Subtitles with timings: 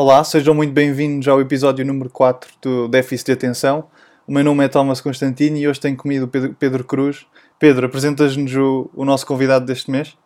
[0.00, 3.90] Olá, sejam muito bem-vindos ao episódio número 4 do Déficit de Atenção.
[4.28, 7.26] O meu nome é Thomas Constantino e hoje tenho comigo Pedro, Pedro Cruz.
[7.58, 10.16] Pedro, apresentas-nos o, o, nosso convidado deste mês?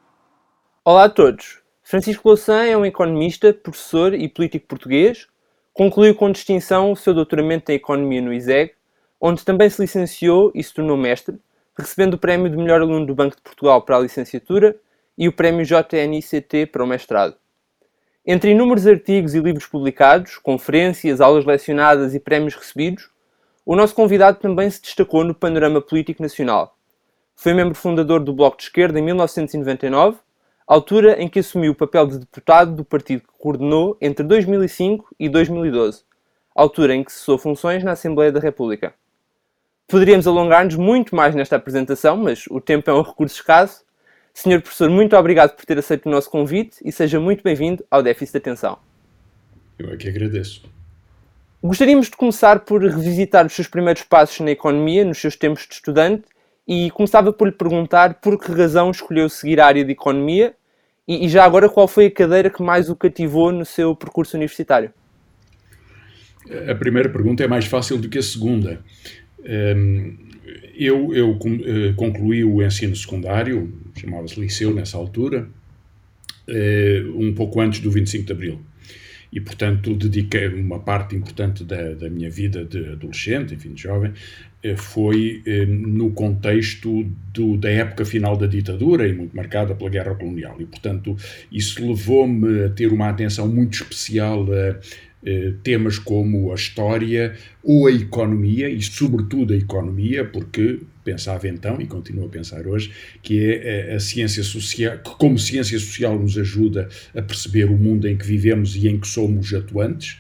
[0.85, 1.63] Olá a todos.
[1.83, 5.27] Francisco Louçã é um economista, professor e político português.
[5.73, 8.73] Concluiu com distinção o seu doutoramento em Economia no ISEG,
[9.19, 11.41] onde também se licenciou e se tornou mestre,
[11.79, 14.77] recebendo o prémio de melhor aluno do Banco de Portugal para a licenciatura
[15.17, 17.37] e o prémio JNICT para o mestrado.
[18.25, 23.11] Entre inúmeros artigos e livros publicados, conferências, aulas lecionadas e prémios recebidos,
[23.67, 26.77] o nosso convidado também se destacou no panorama político nacional.
[27.35, 30.19] Foi membro fundador do Bloco de Esquerda em 1999,
[30.65, 35.29] altura em que assumiu o papel de deputado do partido que coordenou entre 2005 e
[35.29, 36.05] 2012,
[36.55, 38.95] altura em que cessou funções na Assembleia da República.
[39.89, 43.85] Poderíamos alongar-nos muito mais nesta apresentação, mas o tempo é um recurso escasso.
[44.35, 48.03] Senhor Professor, muito obrigado por ter aceito o nosso convite e seja muito bem-vindo ao
[48.03, 48.79] Déficit de Atenção.
[49.79, 50.63] Eu é que agradeço.
[51.63, 55.75] Gostaríamos de começar por revisitar os seus primeiros passos na economia, nos seus tempos de
[55.75, 56.25] estudante,
[56.67, 60.55] e começava por lhe perguntar por que razão escolheu seguir a área de economia
[61.07, 64.37] e, e já agora qual foi a cadeira que mais o cativou no seu percurso
[64.37, 64.93] universitário.
[66.69, 68.81] A primeira pergunta é mais fácil do que a segunda.
[69.45, 70.17] Hum,
[70.75, 75.49] eu, eu eh, concluí o ensino secundário, chamava-se liceu nessa altura,
[76.49, 78.61] eh, um pouco antes do 25 de Abril
[79.33, 84.13] e, portanto, dediquei uma parte importante da, da minha vida de adolescente, enfim, de jovem,
[84.63, 90.15] eh, foi no contexto do, da época final da ditadura e muito marcada pela guerra
[90.15, 90.57] colonial.
[90.59, 91.17] E, portanto,
[91.51, 94.77] isso levou-me a ter uma atenção muito especial a
[95.63, 101.87] temas como a história ou a economia, e sobretudo a economia, porque pensava então e
[101.87, 102.93] continuo a pensar hoje
[103.23, 108.09] que é a ciência social, que como ciência social nos ajuda a perceber o mundo
[108.09, 110.19] em que vivemos e em que somos atuantes,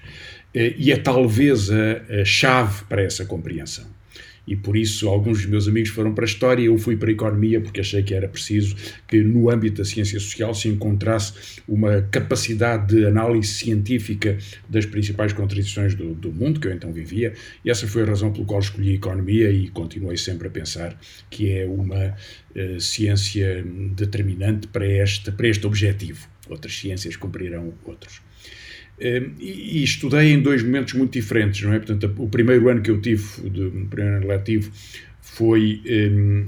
[0.54, 3.87] eh, e é talvez a, a chave para essa compreensão
[4.47, 7.12] e por isso alguns dos meus amigos foram para a História eu fui para a
[7.12, 8.76] Economia porque achei que era preciso
[9.06, 14.36] que no âmbito da ciência social se encontrasse uma capacidade de análise científica
[14.69, 18.32] das principais contradições do, do mundo que eu então vivia e essa foi a razão
[18.32, 20.98] pela qual escolhi Economia e continuei sempre a pensar
[21.30, 22.14] que é uma
[22.54, 23.64] uh, ciência
[23.94, 26.28] determinante para este, para este objetivo.
[26.48, 28.20] Outras ciências cumprirão outros.
[29.00, 31.78] Ehm, e, estudei em dois momentos muito diferentes, não é?
[31.78, 34.70] Portanto, o primeiro ano que eu tive, de, o primeiro ano letivo,
[35.20, 36.44] foi ehm,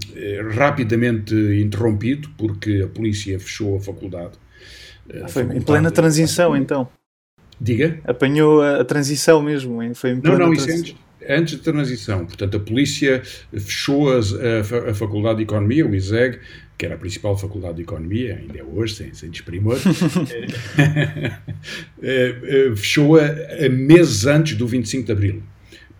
[0.55, 4.33] rapidamente interrompido porque a polícia fechou a faculdade.
[5.09, 6.89] A foi faculdade, em plena transição, então.
[7.61, 7.99] Diga?
[8.05, 10.97] Apanhou a, a transição mesmo, foi em plena Não, não, isso é antes,
[11.29, 12.27] antes da transição.
[12.27, 13.23] Portanto, a polícia
[13.53, 16.41] fechou a, a, a Faculdade de Economia, o ISEG,
[16.77, 19.79] que era a principal faculdade de economia, ainda é hoje, sem, sem desprimor,
[20.79, 21.33] eh,
[22.03, 25.43] eh, fechou a, a meses antes do 25 de Abril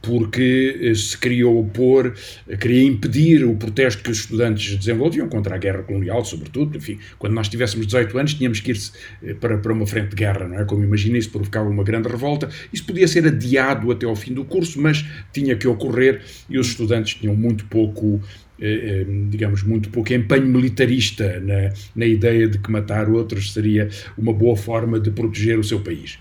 [0.05, 2.15] porque eh, se queria opor,
[2.61, 6.77] queria impedir o protesto que os estudantes desenvolviam contra a guerra colonial, sobretudo.
[6.77, 10.47] Enfim, quando nós tivéssemos 18 anos, tínhamos que ir para, para uma frente de guerra,
[10.47, 10.65] não é?
[10.65, 12.49] Como imagina, isso provocava uma grande revolta.
[12.73, 16.69] Isso podia ser adiado até ao fim do curso, mas tinha que ocorrer e os
[16.69, 18.21] estudantes tinham muito pouco
[18.61, 23.89] eh, eh, digamos, muito pouco empenho militarista na, na ideia de que matar outros seria
[24.17, 26.19] uma boa forma de proteger o seu país.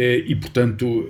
[0.00, 1.08] Eh, e, portanto,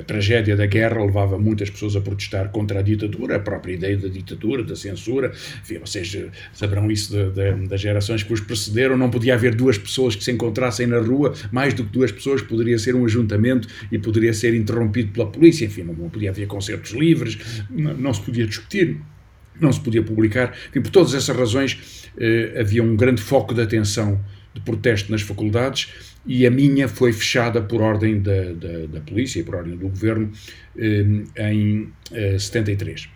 [0.00, 3.96] a tragédia da guerra levava muitas pessoas a protestar contra a ditadura, a própria ideia
[3.96, 5.30] da ditadura, da censura.
[5.62, 6.18] Enfim, vocês
[6.52, 8.96] saberão isso de, de, das gerações que os precederam.
[8.96, 12.42] Não podia haver duas pessoas que se encontrassem na rua, mais do que duas pessoas,
[12.42, 15.64] poderia ser um ajuntamento e poderia ser interrompido pela polícia.
[15.64, 17.38] Enfim, não podia haver concertos livres,
[17.70, 18.96] não, não se podia discutir
[19.58, 20.54] não se podia publicar.
[20.68, 25.22] Enfim, por todas essas razões, eh, havia um grande foco de atenção de protesto nas
[25.22, 29.76] faculdades e a minha foi fechada por ordem da, da, da polícia e por ordem
[29.76, 30.30] do governo
[30.76, 31.04] eh,
[31.50, 33.08] em eh, 73.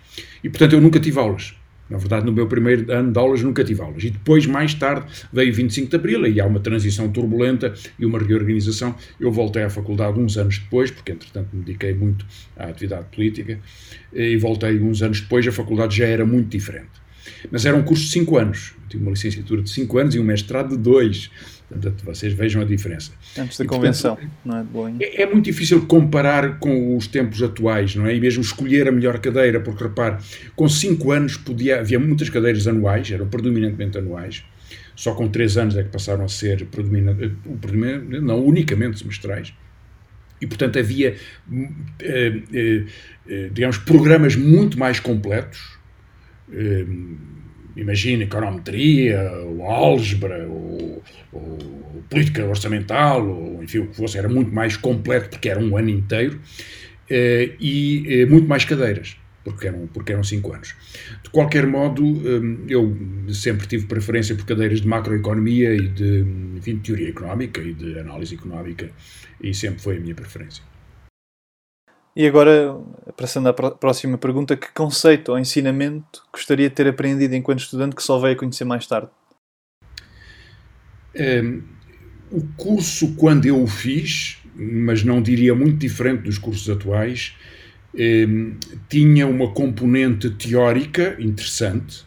[0.44, 1.54] E, portanto, eu nunca tive aulas.
[1.88, 4.04] Na verdade, no meu primeiro ano de aulas nunca tive aulas.
[4.04, 8.20] E depois, mais tarde, veio 25 de Abril, e há uma transição turbulenta e uma
[8.20, 8.94] reorganização.
[9.18, 12.24] Eu voltei à faculdade uns anos depois, porque entretanto me dediquei muito
[12.56, 13.58] à atividade política,
[14.12, 17.00] e voltei uns anos depois, a faculdade já era muito diferente.
[17.50, 18.74] Mas era um curso de 5 anos.
[18.88, 21.30] tive uma licenciatura de 5 anos e um mestrado de 2.
[21.70, 23.12] Portanto, vocês vejam a diferença.
[23.38, 25.04] Antes da e, convenção, portanto, não é de.
[25.04, 28.14] É, é, muito difícil comparar com os tempos atuais, não é?
[28.14, 30.16] E mesmo escolher a melhor cadeira, porque repare,
[30.56, 34.44] com 5 anos podia, havia muitas cadeiras anuais, eram predominantemente anuais,
[34.96, 37.32] só com 3 anos é que passaram a ser predominante,
[38.20, 39.54] não unicamente semestrais.
[40.40, 41.16] E, portanto, havia,
[42.00, 42.84] eh, eh,
[43.28, 45.78] eh, digamos, programas muito mais completos
[47.76, 51.02] imagina, econometria, ou álgebra, ou,
[52.08, 55.88] política orçamental, ou enfim, o que fosse, era muito mais completo, porque era um ano
[55.88, 56.40] inteiro,
[57.08, 60.74] eh, e eh, muito mais cadeiras, porque eram, porque eram cinco anos.
[61.22, 62.96] De qualquer modo, eh, eu
[63.32, 66.26] sempre tive preferência por cadeiras de macroeconomia e de,
[66.56, 68.90] enfim, de teoria económica e de análise económica,
[69.40, 70.62] e sempre foi a minha preferência.
[72.14, 72.76] E agora,
[73.16, 78.02] passando à próxima pergunta, que conceito ou ensinamento gostaria de ter aprendido enquanto estudante que
[78.02, 79.08] só veio a conhecer mais tarde?
[81.16, 81.62] Um,
[82.30, 87.36] o curso, quando eu o fiz, mas não diria muito diferente dos cursos atuais,
[87.94, 88.56] um,
[88.88, 92.04] tinha uma componente teórica interessante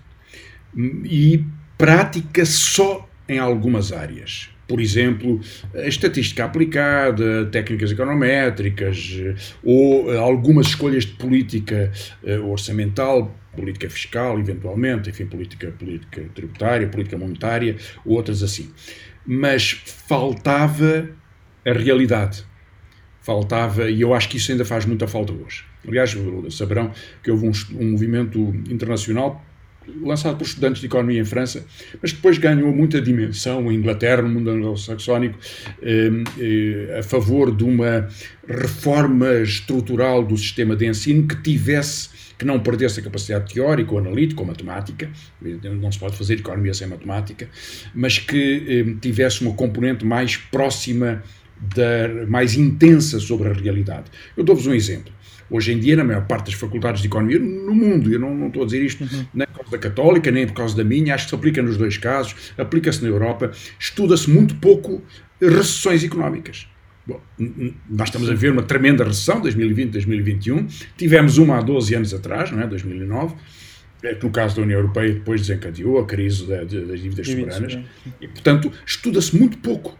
[0.75, 1.45] e
[1.77, 5.39] prática só em algumas áreas por exemplo,
[5.75, 9.21] a estatística aplicada, técnicas econométricas
[9.63, 11.91] ou eh, algumas escolhas de política
[12.23, 18.71] eh, orçamental, política fiscal, eventualmente, enfim, política, política tributária, política monetária, outras assim.
[19.23, 21.07] Mas faltava
[21.63, 22.43] a realidade.
[23.21, 25.65] Faltava, e eu acho que isso ainda faz muita falta hoje.
[25.87, 26.17] Aliás,
[26.49, 26.91] saberão
[27.21, 29.45] que houve um, um movimento internacional
[30.01, 31.65] lançado por estudantes de economia em França,
[32.01, 35.37] mas depois ganhou muita dimensão em Inglaterra, no mundo anglo-saxónico,
[35.81, 36.09] eh,
[36.39, 38.07] eh, a favor de uma
[38.47, 43.99] reforma estrutural do sistema de ensino que tivesse que não perdesse a capacidade teórica ou
[43.99, 45.09] analítica ou matemática,
[45.41, 47.47] não se pode fazer economia sem matemática,
[47.93, 51.23] mas que eh, tivesse uma componente mais próxima,
[51.75, 54.11] da, mais intensa sobre a realidade.
[54.35, 55.13] Eu dou-vos um exemplo.
[55.49, 58.47] Hoje em dia, na maior parte das faculdades de economia no mundo, eu não, não
[58.47, 59.25] estou a dizer isto uhum.
[59.33, 61.97] nem causa da católica, nem por causa da minha, acho que se aplica nos dois
[61.97, 65.01] casos, aplica-se na Europa, estuda-se muito pouco
[65.41, 66.67] recessões económicas.
[67.05, 67.21] Bom,
[67.89, 72.49] nós estamos a ver uma tremenda recessão, 2020, 2021, tivemos uma há 12 anos atrás,
[72.51, 72.67] não é?
[72.67, 73.35] 2009,
[74.03, 77.79] é, no caso da União Europeia depois desencadeou a crise da, de, das dívidas soberanas,
[78.21, 79.97] e portanto estuda-se muito pouco.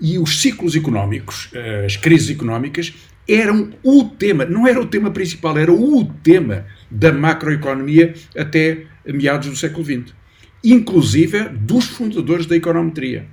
[0.00, 2.92] E os ciclos económicos, eh, as crises económicas,
[3.28, 9.48] eram o tema, não era o tema principal, era o tema da macroeconomia até meados
[9.48, 10.14] do século XX.
[10.62, 13.26] Inclusive dos fundadores da econometria.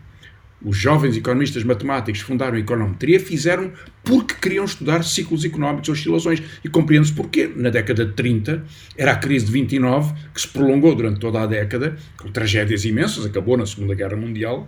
[0.63, 3.71] Os jovens economistas matemáticos fundaram a econometria fizeram
[4.03, 6.41] porque queriam estudar ciclos económicos, oscilações.
[6.63, 7.51] E compreende-se porquê.
[7.55, 8.63] Na década de 30,
[8.95, 13.25] era a crise de 29, que se prolongou durante toda a década, com tragédias imensas,
[13.25, 14.67] acabou na Segunda Guerra Mundial,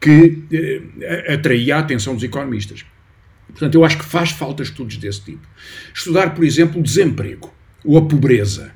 [0.00, 2.84] que eh, atraía a atenção dos economistas.
[3.48, 5.46] Portanto, eu acho que faz falta estudos desse tipo.
[5.92, 7.52] Estudar, por exemplo, o desemprego,
[7.84, 8.72] ou a pobreza,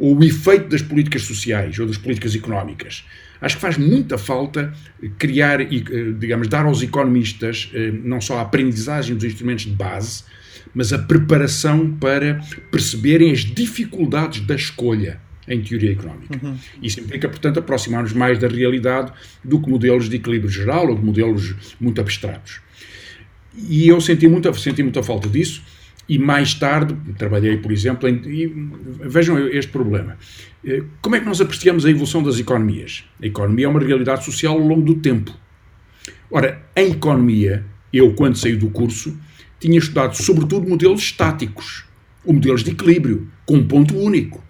[0.00, 3.04] o efeito das políticas sociais ou das políticas económicas.
[3.40, 4.72] Acho que faz muita falta
[5.18, 5.66] criar, eh,
[6.18, 10.24] digamos, dar aos economistas eh, não só a aprendizagem dos instrumentos de base,
[10.74, 16.38] mas a preparação para perceberem as dificuldades da escolha em teoria económica.
[16.42, 16.56] Uhum.
[16.82, 19.12] Isso implica, portanto, aproximar-nos mais da realidade
[19.44, 22.60] do que modelos de equilíbrio geral ou de modelos muito abstratos.
[23.68, 25.62] E eu senti muita, senti muita falta disso.
[26.10, 28.52] E mais tarde, trabalhei, por exemplo, em, e
[29.08, 30.18] vejam este problema.
[30.64, 33.04] Eh, como é que nós apreciamos a evolução das economias?
[33.22, 35.32] A economia é uma realidade social ao longo do tempo.
[36.28, 39.16] Ora, em economia, eu, quando saí do curso,
[39.60, 41.84] tinha estudado sobretudo modelos estáticos,
[42.24, 44.42] ou modelos de equilíbrio, com um ponto único,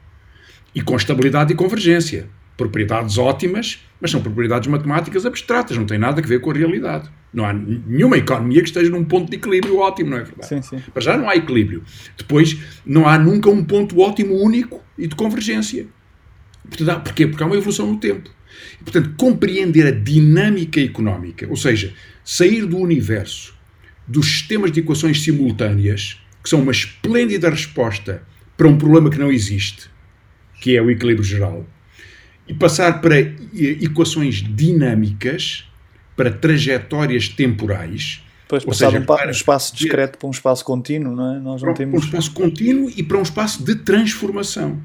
[0.75, 2.27] e com estabilidade e convergência.
[2.61, 7.09] Propriedades ótimas, mas são propriedades matemáticas abstratas, não têm nada a ver com a realidade.
[7.33, 10.47] Não há nenhuma economia que esteja num ponto de equilíbrio ótimo, não é verdade?
[10.47, 10.83] Sim, sim.
[10.95, 11.83] Mas já não há equilíbrio.
[12.19, 15.87] Depois, não há nunca um ponto ótimo único e de convergência.
[16.69, 17.27] Portanto, porquê?
[17.27, 18.29] Porque há uma evolução no tempo.
[18.79, 23.55] E, portanto, compreender a dinâmica económica, ou seja, sair do universo
[24.07, 28.23] dos sistemas de equações simultâneas, que são uma esplêndida resposta
[28.55, 29.89] para um problema que não existe,
[30.61, 31.67] que é o equilíbrio geral,
[32.51, 35.65] e passar para equações dinâmicas
[36.17, 38.25] para trajetórias temporais.
[38.43, 41.39] Depois passar seja, um, um espaço discreto para um espaço contínuo, não é?
[41.39, 41.93] Nós não para, temos...
[41.93, 44.81] Para um espaço contínuo e para um espaço de transformação.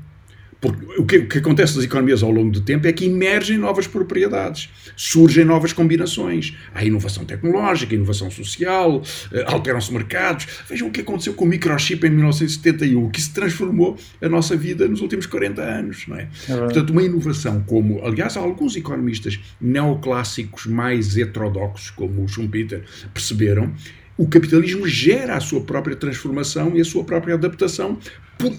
[0.65, 3.57] Porque o que, o que, acontece nas economias ao longo do tempo é que emergem
[3.57, 6.55] novas propriedades, surgem novas combinações.
[6.73, 10.47] Há inovação tecnológica, inovação social, eh, alteram-se mercados.
[10.67, 14.87] Vejam o que aconteceu com o microchip em 1971, que se transformou a nossa vida
[14.87, 16.07] nos últimos 40 anos.
[16.07, 16.29] Não é?
[16.49, 23.73] é Portanto, uma inovação como, aliás, alguns economistas neoclássicos mais heterodoxos, como o Schumpeter, perceberam,
[24.17, 27.99] o capitalismo gera a sua própria transformação e a sua própria adaptação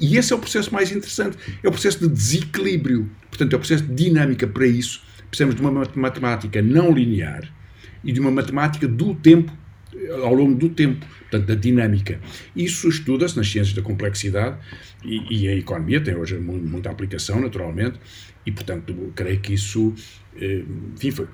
[0.01, 1.37] e esse é o processo mais interessante.
[1.63, 3.11] É o processo de desequilíbrio.
[3.29, 4.47] Portanto, é o processo de dinâmica.
[4.47, 7.53] Para isso, precisamos de uma matemática não linear
[8.03, 9.53] e de uma matemática do tempo
[10.23, 12.21] ao longo do tempo, portanto, da dinâmica.
[12.55, 14.57] Isso estuda-se nas ciências da complexidade
[15.05, 17.99] e, e, a economia tem hoje muita aplicação, naturalmente,
[18.47, 19.93] e, portanto, creio que isso
[20.41, 20.63] eh,
[20.95, 21.27] enfim, foi,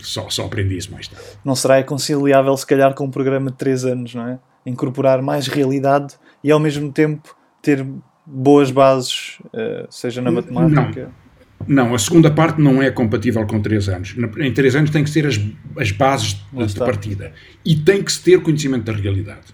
[0.00, 1.26] só, só aprendi isso mais tarde.
[1.44, 4.38] Não será conciliável, se calhar, com um programa de 3 anos, não é?
[4.64, 7.84] Incorporar mais realidade e, ao mesmo tempo, ter
[8.24, 11.04] boas bases, eh, seja na matemática.
[11.04, 11.22] Não.
[11.64, 14.16] Não, a segunda parte não é compatível com 3 anos.
[14.38, 15.40] Em 3 anos tem que ser as,
[15.76, 17.32] as bases de, de partida.
[17.64, 19.46] E tem que se ter conhecimento da realidade.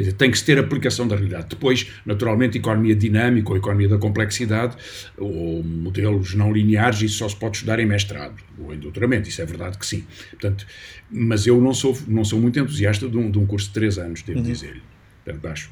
[0.00, 1.48] Quer dizer, tem que se ter aplicação da realidade.
[1.50, 4.74] Depois, naturalmente, economia dinâmica ou economia da complexidade
[5.18, 9.42] ou modelos não lineares, isso só se pode estudar em mestrado ou em doutoramento, isso
[9.42, 10.06] é verdade que sim.
[10.30, 10.66] Portanto,
[11.10, 13.98] mas eu não sou, não sou muito entusiasta de um, de um curso de três
[13.98, 14.44] anos, devo uhum.
[14.46, 14.80] dizer-lhe.
[15.22, 15.70] Portanto, acho,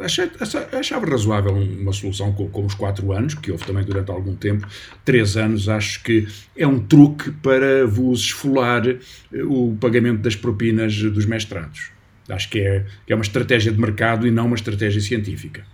[0.00, 0.30] achei,
[0.78, 4.68] achava razoável uma solução com, com, os quatro anos, que houve também durante algum tempo.
[5.04, 8.98] Três anos acho que é um truque para vos esfolar eh,
[9.42, 11.93] o pagamento das propinas dos mestrados.
[12.28, 15.64] Acho que é, que é uma estratégia de mercado e não uma estratégia científica.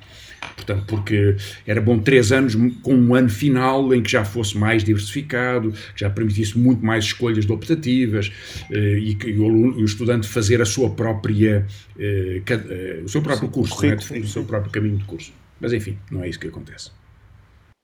[0.56, 4.82] Portanto, porque era bom três anos com um ano final em que já fosse mais
[4.82, 8.32] diversificado, que já permitisse muito mais escolhas de optativas
[8.70, 11.66] eh, e que o, aluno, o estudante fazer a sua própria,
[11.98, 13.96] eh, eh, o seu próprio Sim, curso, né?
[14.20, 15.32] o seu próprio caminho de curso.
[15.60, 16.90] Mas enfim, não é isso que acontece.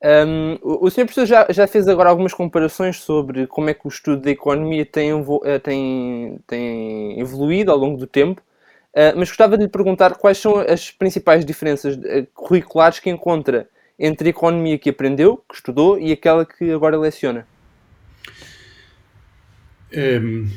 [0.05, 3.89] Um, o senhor professor já, já fez agora algumas comparações sobre como é que o
[3.89, 5.13] estudo da economia tem,
[5.63, 8.43] tem, tem evoluído ao longo do tempo.
[8.97, 13.69] Uh, mas gostava de lhe perguntar quais são as principais diferenças uh, curriculares que encontra
[13.99, 17.47] entre a economia que aprendeu, que estudou, e aquela que agora leciona.
[19.95, 20.49] Um,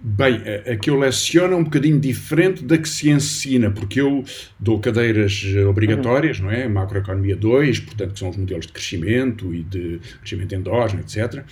[0.00, 4.00] bem, a, a, que eu leciono é um bocadinho diferente da que se ensina, porque
[4.00, 4.24] eu
[4.58, 6.46] dou cadeiras obrigatórias, uhum.
[6.46, 6.66] não é?
[6.66, 11.44] Macroeconomia 2, portanto, que são os modelos de crescimento e de crescimento endógeno, etc.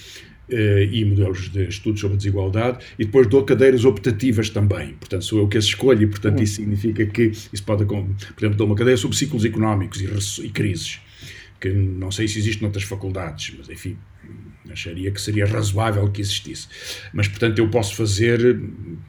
[0.48, 4.94] Uh, e modelos de estudos sobre desigualdade, e depois dou cadeiras optativas também.
[4.94, 7.84] Portanto, sou eu que as escolho, e portanto, isso significa que isso pode.
[7.84, 7.96] Por
[8.38, 11.00] exemplo, dou uma cadeira sobre ciclos económicos e, e crises,
[11.60, 13.96] que não sei se existe noutras faculdades, mas enfim,
[14.70, 16.68] acharia que seria razoável que existisse.
[17.12, 18.60] Mas, portanto, eu posso fazer,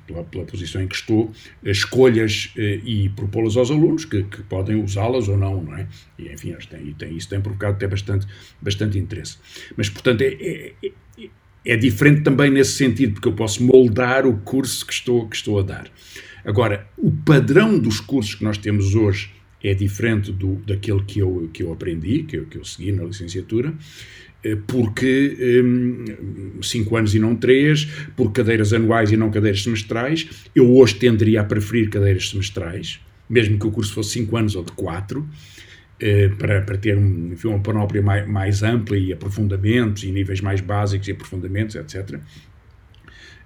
[0.05, 1.31] pela, pela posição em que estou,
[1.63, 5.87] escolhas eh, e propô-las aos alunos, que, que podem usá-las ou não, não é?
[6.17, 8.27] E, enfim, tem, tem, isso tem provocado até bastante,
[8.61, 9.37] bastante interesse.
[9.75, 10.91] Mas, portanto, é, é,
[11.67, 15.59] é diferente também nesse sentido, porque eu posso moldar o curso que estou, que estou
[15.59, 15.91] a dar.
[16.45, 19.31] Agora, o padrão dos cursos que nós temos hoje
[19.61, 23.03] é diferente do, daquele que eu, que eu aprendi, que eu, que eu segui na
[23.03, 23.73] licenciatura,
[24.41, 27.83] eh, porque um, cinco anos e não três,
[28.15, 30.47] por cadeiras anuais e não cadeiras semestrais.
[30.55, 34.63] Eu hoje tenderia a preferir cadeiras semestrais, mesmo que o curso fosse cinco anos ou
[34.63, 35.27] de quatro.
[35.99, 40.41] Eh, para, para ter um, enfim, uma panóplia mais, mais, ampla e aprofundamentos e níveis
[40.41, 42.19] mais básicos e aprofundamentos, etc.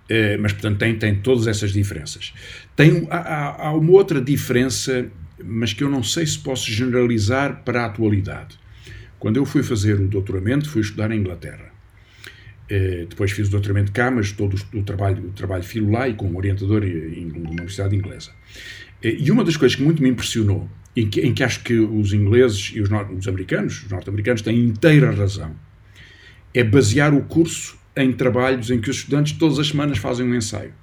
[0.10, 2.34] Eh, mas, portanto, tem, tem todas essas diferenças.
[2.76, 5.10] Tem, há, há uma outra diferença,
[5.42, 8.60] mas que eu não sei se posso generalizar para a atualidade.
[9.18, 11.72] Quando eu fui fazer o doutoramento, fui estudar em Inglaterra.
[12.70, 16.14] Uh, depois fiz o doutoramento cá, mas todo o, trabalho, o trabalho filo lá e
[16.14, 18.32] com um orientador em, uma universidade inglesa.
[19.04, 22.14] E uma das coisas que muito me impressionou em que, em que acho que os
[22.14, 25.56] ingleses e os, os americanos, os norte-americanos, têm inteira razão.
[26.54, 30.36] É basear o curso em trabalhos em que os estudantes todas as semanas fazem um
[30.36, 30.74] ensaio.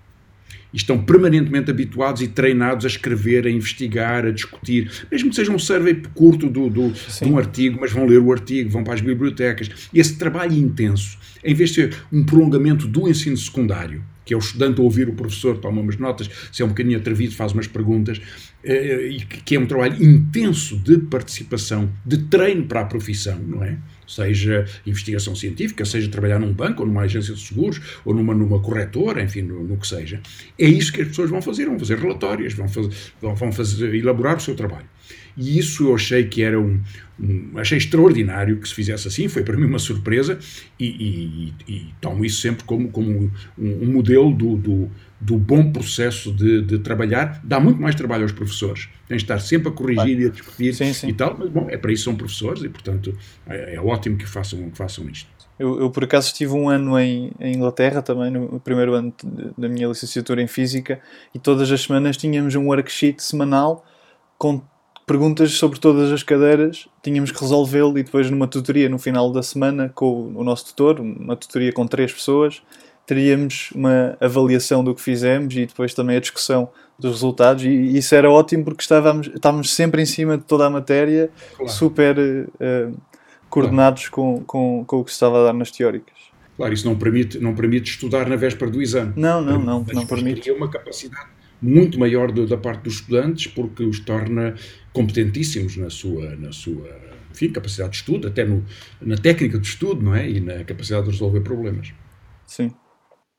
[0.73, 5.51] E estão permanentemente habituados e treinados a escrever, a investigar, a discutir, mesmo que seja
[5.51, 8.95] um survey curto do, do, de um artigo, mas vão ler o artigo, vão para
[8.95, 9.71] as bibliotecas.
[9.93, 14.37] E esse trabalho intenso, em vez de ser um prolongamento do ensino secundário, que é
[14.37, 17.67] o estudante ouvir o professor, toma umas notas, se é um bocadinho atrevido, faz umas
[17.67, 18.21] perguntas,
[18.63, 23.65] eh, e que é um trabalho intenso de participação, de treino para a profissão, não
[23.65, 23.79] é?
[24.09, 28.59] Seja investigação científica, seja trabalhar num banco, ou numa agência de seguros, ou numa, numa
[28.59, 30.21] corretora, enfim, no, no que seja.
[30.59, 34.39] É isso que as pessoas vão fazer, vão fazer relatórios, vão, fazer, vão fazer, elaborar
[34.39, 34.87] o seu trabalho.
[35.37, 36.81] E isso eu achei que era um,
[37.21, 40.39] um, Achei extraordinário que se fizesse assim, foi para mim uma surpresa
[40.79, 45.73] e, e, e tomo isso sempre como, como um, um modelo do, do, do, bom
[45.73, 47.41] processo de, de, trabalhar.
[47.43, 48.89] Dá muito mais trabalho aos professores.
[49.07, 51.09] Tem de estar sempre a corrigir e a discutir sim, sim.
[51.09, 54.27] e tal, mas bom, é para isso são professores e, portanto, é, é ótimo que
[54.27, 55.29] façam, que façam isto.
[55.59, 59.13] Eu, eu, por acaso estive um ano em, em, Inglaterra também, no primeiro ano
[59.57, 61.01] da minha licenciatura em Física,
[61.35, 63.85] e todas as semanas tínhamos um worksheet semanal
[64.39, 64.63] com
[65.05, 69.43] perguntas sobre todas as cadeiras, tínhamos que resolvê-lo e depois numa tutoria no final da
[69.43, 72.63] semana com o nosso tutor, uma tutoria com três pessoas,
[73.09, 78.15] teríamos uma avaliação do que fizemos e depois também a discussão dos resultados e isso
[78.15, 81.73] era ótimo porque estávamos, estávamos sempre em cima de toda a matéria, claro.
[81.73, 83.01] super uh,
[83.49, 84.41] coordenados claro.
[84.41, 86.19] com, com, com o que se estava a dar nas teóricas.
[86.55, 89.15] Claro, isso não permite, não permite estudar na véspera do exame.
[89.17, 90.51] Não, não, não, não, não permite.
[90.51, 91.29] uma capacidade
[91.63, 94.55] muito maior da parte dos estudantes, porque os torna
[94.93, 96.89] competentíssimos na sua, na sua
[97.31, 98.65] enfim, capacidade de estudo, até no,
[99.01, 100.29] na técnica de estudo, não é?
[100.29, 101.95] E na capacidade de resolver problemas.
[102.47, 102.71] Sim.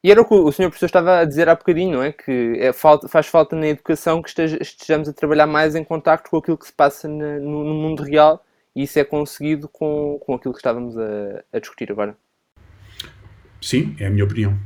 [0.02, 2.14] E era o que o senhor professor estava a dizer há bocadinho, não é?
[2.14, 6.38] Que é falta, faz falta na educação que estejamos a trabalhar mais em contacto com
[6.38, 10.36] aquilo que se passa na, no, no, mundo real e isso é conseguido com, com
[10.36, 12.16] aquilo que estávamos a, a discutir agora.
[13.62, 14.58] Sim, é a minha opinião.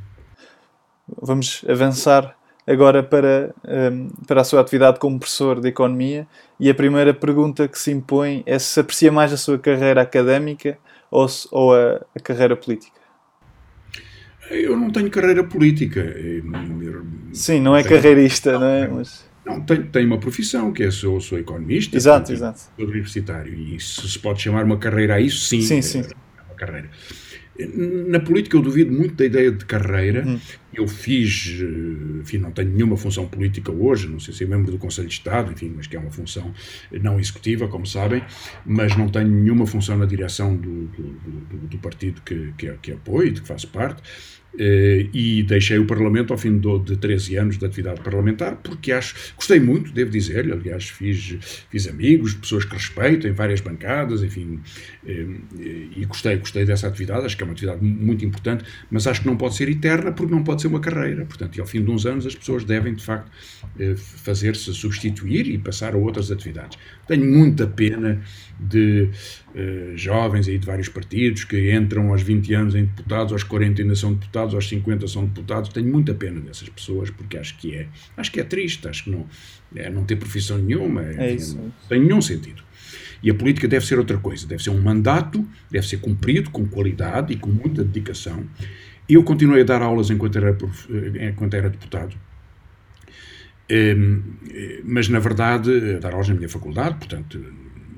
[1.19, 2.37] Vamos avançar
[2.67, 6.27] agora para, um, para a sua atividade como professor de Economia
[6.59, 10.77] e a primeira pergunta que se impõe é se aprecia mais a sua carreira académica
[11.09, 13.02] ou, ou a, a carreira política.
[14.49, 16.15] Eu não tenho carreira política.
[17.31, 18.87] Sim, não é carreirista, não é?
[18.87, 19.25] Mas...
[19.45, 21.97] Não, tenho, tenho uma profissão, que é sou, sou economista.
[21.97, 22.61] Exato, exato.
[22.77, 23.53] Universitário.
[23.53, 25.61] E se se pode chamar uma carreira a isso, sim.
[25.61, 25.99] Sim, sim.
[26.01, 26.89] É uma carreira.
[28.07, 30.25] Na política eu duvido muito da ideia de carreira.
[30.25, 30.39] Uhum.
[30.73, 34.71] Eu fiz, eh, enfim, não tenho nenhuma função política hoje, não sei se é membro
[34.71, 36.51] do Conselho de Estado, enfim, mas que é uma função
[36.91, 38.23] não executiva, como sabem,
[38.65, 42.91] mas não tenho nenhuma função na direção do, do, do, do partido que, que, que
[42.91, 44.01] apoio, de que faço parte.
[44.53, 48.91] Uh, e deixei o Parlamento ao fim de, de 13 anos de atividade parlamentar, porque
[48.91, 54.21] acho, gostei muito, devo dizer, aliás, fiz, fiz amigos, pessoas que respeito em várias bancadas,
[54.21, 54.59] enfim,
[55.03, 55.09] uh,
[55.57, 59.27] e gostei, gostei dessa atividade, acho que é uma atividade muito importante, mas acho que
[59.27, 61.89] não pode ser eterna porque não pode ser uma carreira, portanto, e ao fim de
[61.89, 63.31] uns anos as pessoas devem, de facto,
[63.79, 66.77] uh, fazer-se substituir e passar a outras atividades.
[67.07, 68.21] Tenho muita pena
[68.59, 69.09] de
[69.53, 73.81] uh, jovens aí de vários partidos que entram aos 20 anos em deputados, aos 40
[73.81, 75.69] ainda são deputados, aos 50 são deputados.
[75.69, 79.09] Tenho muita pena dessas pessoas porque acho que é, acho que é triste, acho que
[79.09, 79.25] não,
[79.75, 81.57] é não ter profissão nenhuma, é, é isso.
[81.57, 82.63] não tem nenhum sentido.
[83.21, 86.65] E a política deve ser outra coisa, deve ser um mandato, deve ser cumprido com
[86.65, 88.45] qualidade e com muita dedicação.
[89.07, 92.15] Eu continuei a dar aulas enquanto era, eh, enquanto era deputado
[94.83, 97.39] mas, na verdade, dar aulas na minha faculdade, portanto,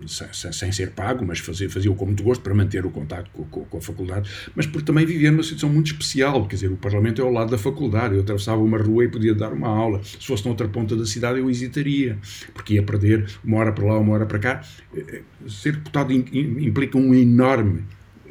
[0.08, 3.44] sem, sem, ser pago, mas fazia, fazia-o com muito gosto para manter o contato com,
[3.46, 6.78] com, com, a faculdade, mas por também vivia numa situação muito especial, quer dizer, o
[6.78, 10.02] Parlamento é ao lado da faculdade, eu atravessava uma rua e podia dar uma aula,
[10.04, 12.18] se fosse na outra ponta da cidade eu hesitaria,
[12.54, 14.62] porque ia perder uma hora para lá, uma hora para cá.
[14.96, 17.84] Eh, eh, ser deputado implica um enorme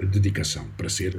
[0.03, 1.17] dedicação para ser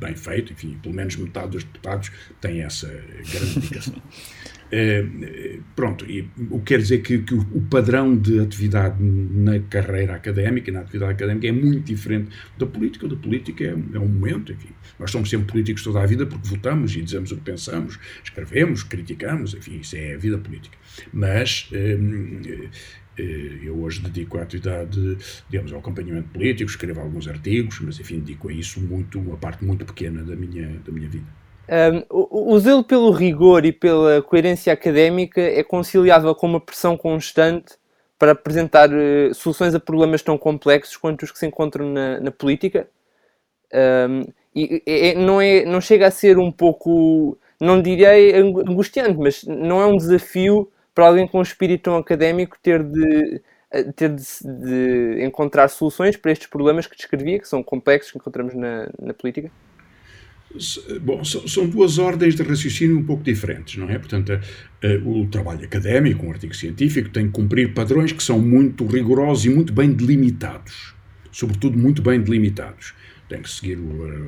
[0.00, 4.02] bem feito, enfim, pelo menos metade dos deputados tem essa grande dedicação.
[4.74, 10.14] Eh, pronto, e o que quer dizer que, que, o padrão de atividade na carreira
[10.14, 13.06] académica, na atividade académica, é muito diferente da política.
[13.06, 14.70] Da política é, é, um momento, enfim.
[14.98, 18.82] Nós somos sempre políticos toda a vida porque votamos e dizemos o que pensamos, escrevemos,
[18.82, 20.78] criticamos, enfim, isso é a vida política.
[21.12, 21.68] Mas.
[21.70, 21.98] Eh,
[23.62, 28.48] eu hoje dedico a atividade, digamos, ao acompanhamento político, escrevo alguns artigos, mas enfim, dedico
[28.48, 31.26] a isso muito, uma parte muito pequena da minha, da minha vida.
[31.68, 36.96] Um, o, o zelo pelo rigor e pela coerência académica é conciliável com uma pressão
[36.96, 37.74] constante
[38.18, 42.30] para apresentar uh, soluções a problemas tão complexos quanto os que se encontram na, na
[42.30, 42.88] política.
[43.72, 49.44] Um, e é, não, é, não chega a ser um pouco, não direi angustiante, mas
[49.44, 53.40] não é um desafio para alguém com um espírito tão académico ter de,
[53.96, 58.54] ter de, de encontrar soluções para estes problemas que descrevia, que são complexos, que encontramos
[58.54, 59.50] na, na política?
[61.00, 63.98] Bom, são duas ordens de raciocínio um pouco diferentes, não é?
[63.98, 64.38] Portanto,
[65.04, 69.48] o trabalho académico, um artigo científico, tem que cumprir padrões que são muito rigorosos e
[69.48, 70.94] muito bem delimitados.
[71.30, 72.94] Sobretudo, muito bem delimitados.
[73.32, 73.78] Tem que seguir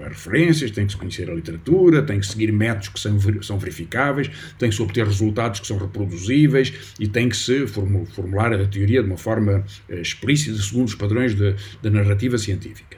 [0.00, 4.30] as referências, tem que se conhecer a literatura, tem que seguir métodos que são verificáveis,
[4.58, 9.02] tem que se obter resultados que são reproduzíveis e tem que se formular a teoria
[9.02, 12.96] de uma forma eh, explícita, segundo os padrões da narrativa científica.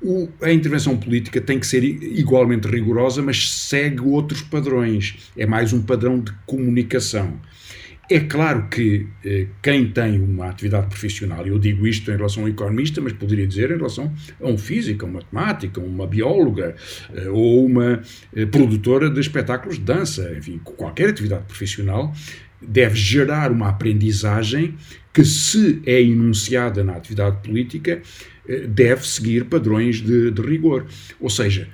[0.00, 5.30] O, a intervenção política tem que ser igualmente rigorosa, mas segue outros padrões.
[5.36, 7.38] É mais um padrão de comunicação.
[8.10, 12.46] É claro que eh, quem tem uma atividade profissional, eu digo isto em relação a
[12.46, 16.06] um economista, mas poderia dizer em relação a um físico, a um matemático, a uma
[16.06, 16.74] bióloga
[17.14, 18.02] eh, ou uma
[18.34, 22.14] eh, produtora de espetáculos de dança, enfim, qualquer atividade profissional
[22.60, 24.74] deve gerar uma aprendizagem
[25.12, 28.00] que, se é enunciada na atividade política,
[28.48, 30.86] eh, deve seguir padrões de, de rigor.
[31.20, 31.68] Ou seja,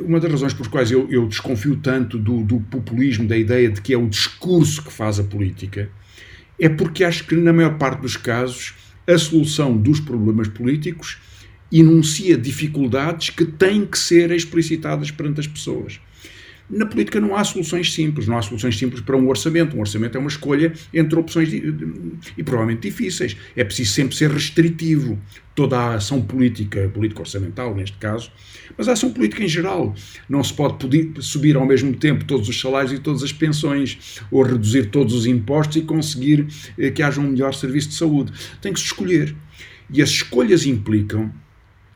[0.00, 3.80] uma das razões por quais eu, eu desconfio tanto do, do, populismo, da ideia de
[3.80, 5.90] que é o discurso que faz a política,
[6.58, 8.74] é porque acho que, na maior parte dos casos,
[9.06, 11.18] a solução dos problemas políticos
[11.72, 16.00] enuncia dificuldades que têm que ser explicitadas perante as pessoas.
[16.70, 19.76] Na política não há soluções simples, não há soluções simples para um orçamento.
[19.76, 23.36] Um orçamento é uma escolha entre opções de, de, e provavelmente difíceis.
[23.56, 25.18] É preciso sempre ser restritivo.
[25.54, 28.30] Toda a ação política, político-orçamental neste caso,
[28.76, 29.92] mas a ação política em geral.
[30.28, 34.20] Não se pode poder, subir ao mesmo tempo todos os salários e todas as pensões,
[34.30, 36.46] ou reduzir todos os impostos e conseguir
[36.78, 38.32] eh, que haja um melhor serviço de saúde.
[38.60, 39.34] Tem que se escolher.
[39.90, 41.32] E as escolhas implicam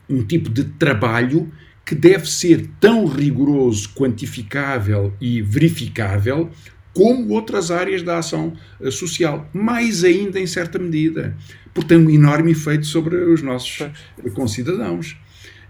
[0.08, 1.52] um tipo de trabalho
[1.84, 6.50] que deve ser tão rigoroso, quantificável e verificável
[6.94, 11.36] como outras áreas da ação eh, social, mais ainda em certa medida,
[11.72, 13.88] porque tem um enorme efeito sobre os nossos
[14.34, 15.16] concidadãos.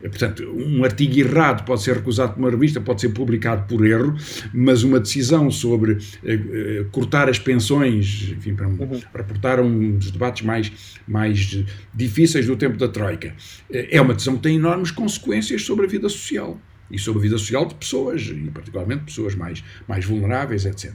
[0.03, 3.87] É, portanto, um artigo errado pode ser recusado por uma revista, pode ser publicado por
[3.87, 4.17] erro,
[4.53, 9.01] mas uma decisão sobre eh, eh cortar as pensões, enfim, para uhum.
[9.15, 10.73] reportar um dos debates mais,
[11.07, 13.35] mais difíceis do tempo da Troika,
[13.71, 16.61] eh, é uma decisão que tem enormes consequências sobre a vida social
[16.91, 20.93] e sobre a vida social de pessoas, e particularmente pessoas mais, mais vulneráveis, etc.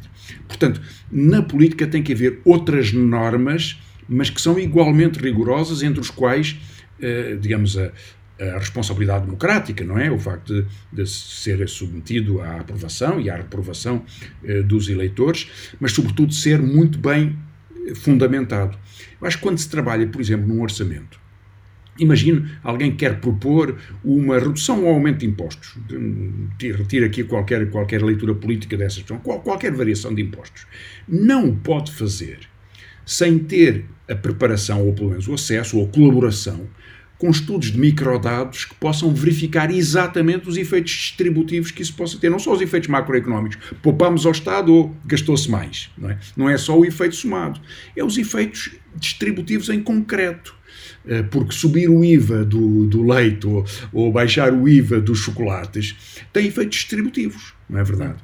[0.48, 0.80] Portanto,
[1.12, 6.56] na política tem que haver outras normas, mas que são igualmente rigorosas, entre os quais,
[7.02, 7.92] eh, digamos, a,
[8.40, 10.12] a responsabilidade democrática, não é?
[10.12, 14.04] O facto de, de, ser submetido à aprovação e à reprovação
[14.44, 17.38] eh, dos eleitores, mas sobretudo ser muito bem
[17.96, 18.78] fundamentado.
[19.20, 21.20] Eu acho que quando se trabalha, por exemplo, num orçamento,
[22.00, 25.78] imagino alguém que quer propor uma redução ou aumento de impostos,
[26.60, 30.68] retira aqui qualquer, qualquer leitura política dessa questão, qualquer variação de impostos,
[31.08, 32.40] não o pode fazer
[33.06, 36.68] sem ter a preparação, ou pelo menos o acesso, ou a colaboração
[37.18, 42.30] com estudos de microdados que possam verificar exatamente os efeitos distributivos que isso possa ter.
[42.30, 45.90] Não só os efeitos macroeconómicos, poupamos ao Estado ou gastou-se mais.
[45.98, 46.20] Não é?
[46.36, 47.60] não é só o efeito somado,
[47.96, 50.56] é os efeitos distributivos em concreto.
[51.08, 55.96] Eh, porque subir o IVA do, do leite ou, ou, baixar o IVA dos chocolates
[56.34, 58.16] tem efeitos distributivos, não é verdade?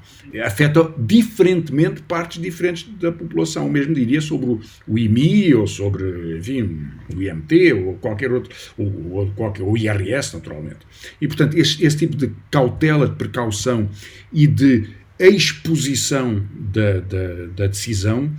[0.44, 7.22] Afeta diferentemente partes diferentes da população, mesmo diria sobre o, IMI ou sobre, enfim, o
[7.22, 10.80] IMT ou qualquer outro, ou, ou, qualquer, o IRS, naturalmente.
[11.22, 13.90] E, portanto, esse, esse tipo de cautela, de precaução
[14.32, 14.90] e de
[15.20, 18.30] exposição da, da, da decisão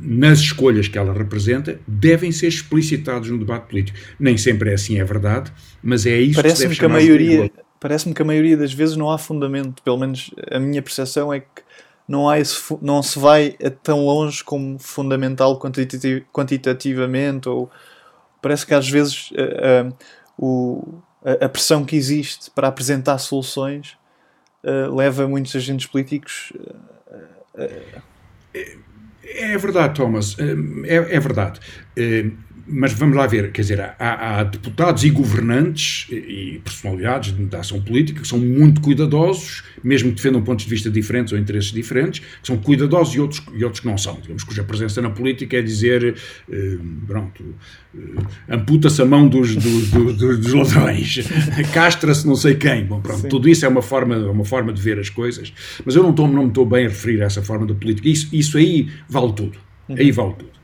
[0.00, 3.98] nas escolhas que ela representa, devem ser explicitados no debate político.
[4.18, 7.50] Nem sempre é assim, é verdade, mas é isso parece que se que a maioria
[7.82, 11.40] Parece-me que a maioria das vezes não há fundamento, pelo menos a minha percepção é
[11.40, 11.62] que
[12.06, 17.68] não, há esse, não se vai tão longe como fundamental quantitativamente, ou
[18.40, 19.96] parece que às vezes uh, uh,
[20.38, 23.96] o, a, a, pressão que existe para apresentar soluções
[24.62, 26.52] uh, leva muitos agentes políticos
[29.34, 31.60] é verdade, Thomas, é, é verdade
[32.66, 37.80] mas vamos lá ver, quer dizer, há, há, deputados e governantes e personalidades da ação
[37.80, 42.20] política que são muito cuidadosos, mesmo que defendam pontos de vista diferentes ou interesses diferentes,
[42.20, 45.56] que são cuidadosos e outros, e outros que não são, digamos, cuja presença na política
[45.56, 46.14] é dizer,
[46.50, 47.44] eh, pronto,
[47.94, 51.28] eh, amputa-se a mão dos, dos, dos, dos ladrões,
[51.74, 53.28] castra-se não sei quem, bom, pronto, Sim.
[53.28, 55.52] tudo isso é uma forma, uma forma de ver as coisas,
[55.84, 58.08] mas eu não, estou, não me estou bem a referir a essa forma de política,
[58.08, 59.58] isso, isso aí vale tudo,
[59.90, 60.12] aí uhum.
[60.14, 60.61] vale tudo.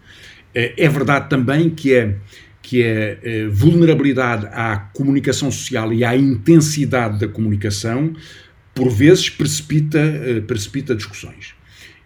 [0.58, 2.16] É, é verdade também que é
[2.60, 8.12] que é, é vulnerabilidade à comunicação social e à intensidade da comunicação,
[8.74, 11.54] por vezes precipita, eh, precipita discussões.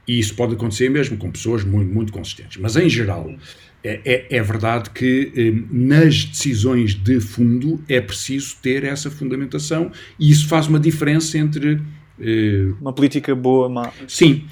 [0.06, 2.58] E isso pode acontecer mesmo com pessoas muito, muito consistentes.
[2.58, 3.34] Mas, em geral,
[3.82, 9.90] é, é, é verdade que eh, nas decisões de fundo é preciso ter essa fundamentação
[10.16, 11.80] e isso faz uma diferença entre.
[12.20, 13.90] Eh, uma política boa, má.
[14.06, 14.44] Sim.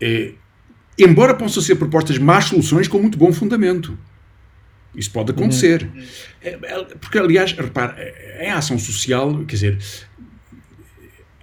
[0.00, 0.34] Eh,
[0.98, 3.96] embora possam ser propostas más soluções com muito bom fundamento.
[4.94, 5.82] Isso pode acontecer.
[5.94, 6.02] Uhum.
[6.42, 7.94] É, é, porque, aliás, repare,
[8.40, 9.78] em ação social, quer dizer,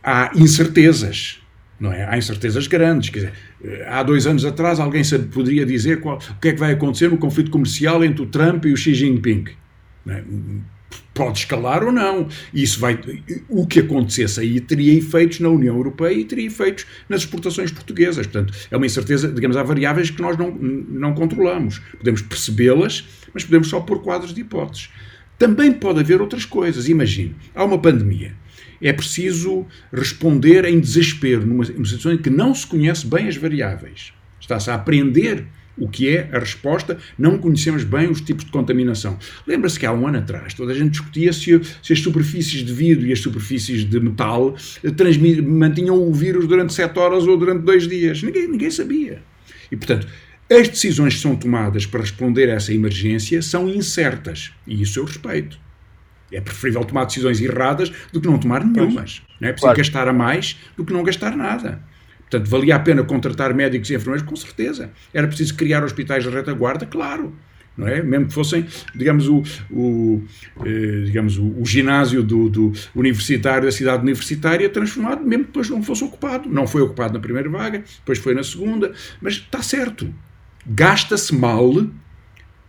[0.04, 1.40] há incertezas,
[1.80, 2.04] não é?
[2.04, 3.10] Há incertezas grandes.
[3.10, 6.74] Quer dizer, há dois anos atrás alguém poderia dizer qual, o que é que vai
[6.74, 9.46] acontecer no conflito comercial entre o Trump e o Xi Jinping.
[10.08, 10.24] É?
[11.14, 12.28] Pode escalar ou não.
[12.54, 13.00] Isso vai,
[13.48, 18.26] o que acontecesse aí teria efeitos na União Europeia e teria efeitos nas exportações portuguesas.
[18.28, 21.80] Portanto, é uma incerteza, digamos, há variáveis que nós não, não controlamos.
[21.98, 24.90] Podemos percebê-las, mas podemos só pôr quadros de hipóteses.
[25.38, 26.88] Também pode haver outras coisas.
[26.88, 28.34] Imagine, há uma pandemia.
[28.82, 33.38] É preciso responder em desespero, numa, numa situação em que não se conhece bem as
[33.38, 34.14] variáveis.
[34.40, 35.46] Está-se a aprender
[35.78, 39.18] o que é a resposta, não conhecemos bem os tipos de contaminação.
[39.46, 42.74] Lembra-se que há um ano atrás toda a gente discutia se, se as superfícies de
[42.74, 47.64] vidro e as superfícies de metal eh, mantinham o vírus durante 7 horas ou durante
[47.64, 48.22] 2 dias.
[48.22, 49.22] Ninguém, ninguém sabia.
[49.72, 50.08] E, portanto,
[50.52, 54.52] as decisões que são tomadas para responder a essa emergência são incertas.
[54.68, 55.58] E isso eu respeito.
[56.32, 59.22] É preferível tomar decisões erradas do que não tomar nenhumas.
[59.40, 59.78] Não é preciso claro.
[59.78, 61.82] gastar a mais do que não gastar nada.
[62.34, 64.28] Portanto, valia a pena contratar médicos e enfermeiros?
[64.28, 64.90] Com certeza.
[65.14, 66.86] Era preciso criar hospitais de retaguarda?
[66.86, 67.36] Claro.
[67.78, 68.02] Não é?
[68.02, 68.66] Mesmo que fossem,
[68.96, 70.24] digamos, o, o
[70.66, 75.70] eh, digamos, o, o ginásio do, do, universitário da cidade universitária transformado, mesmo que depois
[75.70, 76.50] não fosse ocupado.
[76.50, 78.92] Não foi ocupado na primeira vaga, depois foi na segunda,
[79.22, 80.12] mas está certo.
[80.66, 81.72] Gasta-se mal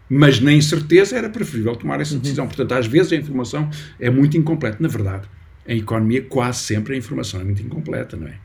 [0.06, 2.44] mas na incerteza era preferível tomar essa decisão.
[2.44, 2.50] Uhum.
[2.50, 4.76] Portanto, às vezes a informação é muito incompleta.
[4.78, 5.26] Na verdade,
[5.66, 8.43] em economia, quase sempre a informação é muito incompleta, não é?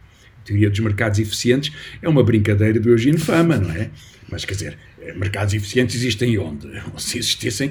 [0.49, 3.91] Teoria dos mercados eficientes é uma brincadeira do Eugênio Fama, não é?
[4.31, 4.77] Mas, quer dizer,
[5.15, 6.67] mercados eficientes existem onde?
[6.97, 7.69] Se existissem,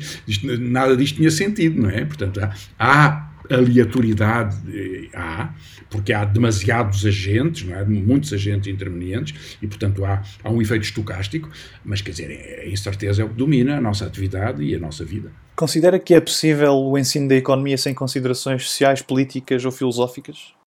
[0.60, 2.04] nada disto tinha sentido, não é?
[2.04, 5.52] Portanto, há, há aleatoriedade, eh, há,
[5.90, 7.84] porque há demasiados agentes, não é?
[7.84, 11.50] muitos agentes intervenientes, e portanto há, há um efeito estocástico,
[11.84, 15.04] mas quer dizer, a incerteza é o que domina a nossa atividade e a nossa
[15.04, 15.32] vida.
[15.56, 20.57] Considera que é possível o ensino da economia sem considerações sociais, políticas ou filosóficas?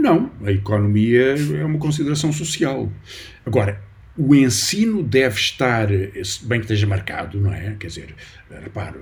[0.00, 2.92] Não, a economia é uma consideração social.
[3.46, 3.80] Agora,
[4.16, 7.74] o ensino deve estar, bem que esteja marcado, não é?
[7.78, 8.14] Quer dizer,
[8.62, 8.96] repare,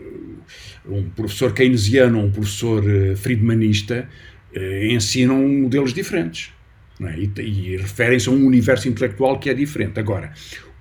[0.87, 4.09] um professor keynesiano ou um professor eh, friedmanista
[4.55, 6.52] eh, ensinam modelos diferentes.
[7.00, 7.18] É?
[7.18, 9.98] E, e referem-se a um universo intelectual que é diferente.
[9.98, 10.33] Agora,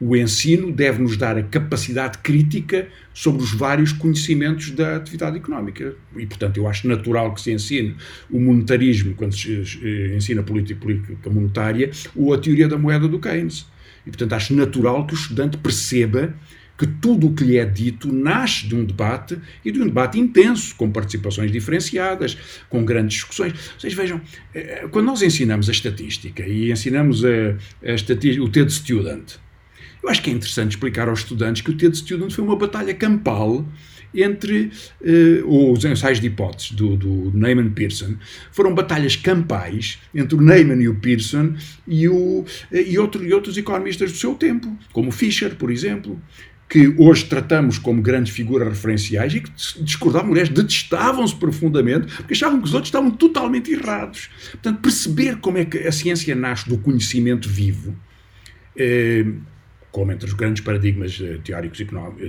[0.02, 5.94] o ensino deve nos dar a capacidade crítica sobre os vários conhecimentos da atividade económica.
[6.18, 7.96] E, portanto, eu acho natural que se ensine
[8.28, 13.20] o monetarismo, quando se eh, ensina política, política monetária, ou a teoria da moeda do
[13.20, 13.68] Keynes.
[14.04, 16.34] E, portanto, acho natural que o estudante perceba
[16.80, 20.20] que tudo o que lhe é dito nasce de um debate e de um debate
[20.20, 22.36] intenso, com participações diferenciadas,
[22.68, 23.54] com grandes discussões.
[23.78, 24.20] Vocês vejam,
[24.56, 29.34] eh, quando nós ensinamos a estatística e ensinamos a, a estatística, o TED Student,
[30.04, 32.94] eu acho que é interessante explicar aos estudantes que o TED Student foi uma batalha
[32.94, 33.66] campal
[34.14, 38.16] entre uh, os ensaios de hipóteses do, do Neyman Pearson
[38.52, 41.56] foram batalhas campais entre o Neyman e o Pearson
[41.88, 46.22] e, o, e, outro, e outros economistas do seu tempo, como Fisher, por exemplo
[46.72, 49.52] que hoje tratamos como grandes figuras referenciais e que
[49.84, 54.30] discordavam, mulheres detestavam-se profundamente porque achavam que os outros estavam totalmente errados.
[54.52, 57.94] Portanto, perceber como é que a ciência nasce do conhecimento vivo,
[58.78, 59.26] eh,
[59.92, 61.82] como entre os grandes paradigmas eh, teóricos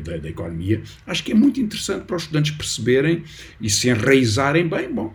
[0.02, 3.22] da, da, economia, acho que é muito interessante para os estudantes perceberem
[3.60, 4.92] e se enraizarem bem.
[4.92, 5.14] Bom,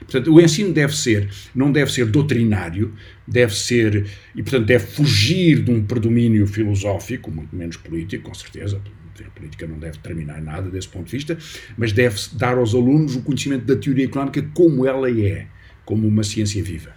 [0.00, 2.92] portanto, o ensino deve ser, não deve ser doutrinário,
[3.26, 8.80] deve ser, e portanto deve fugir de um predomínio filosófico, muito menos político, com certeza,
[9.24, 11.38] a política não deve determinar nada desse ponto de vista,
[11.76, 15.46] mas deve dar aos alunos o conhecimento da teoria económica como ela é,
[15.84, 16.95] como uma ciência viva.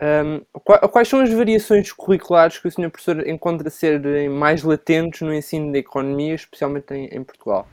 [0.00, 2.88] Um, quais são as variações curriculares que o Sr.
[2.90, 7.68] Professor encontra ser mais latentes no ensino da economia, especialmente em, em Portugal?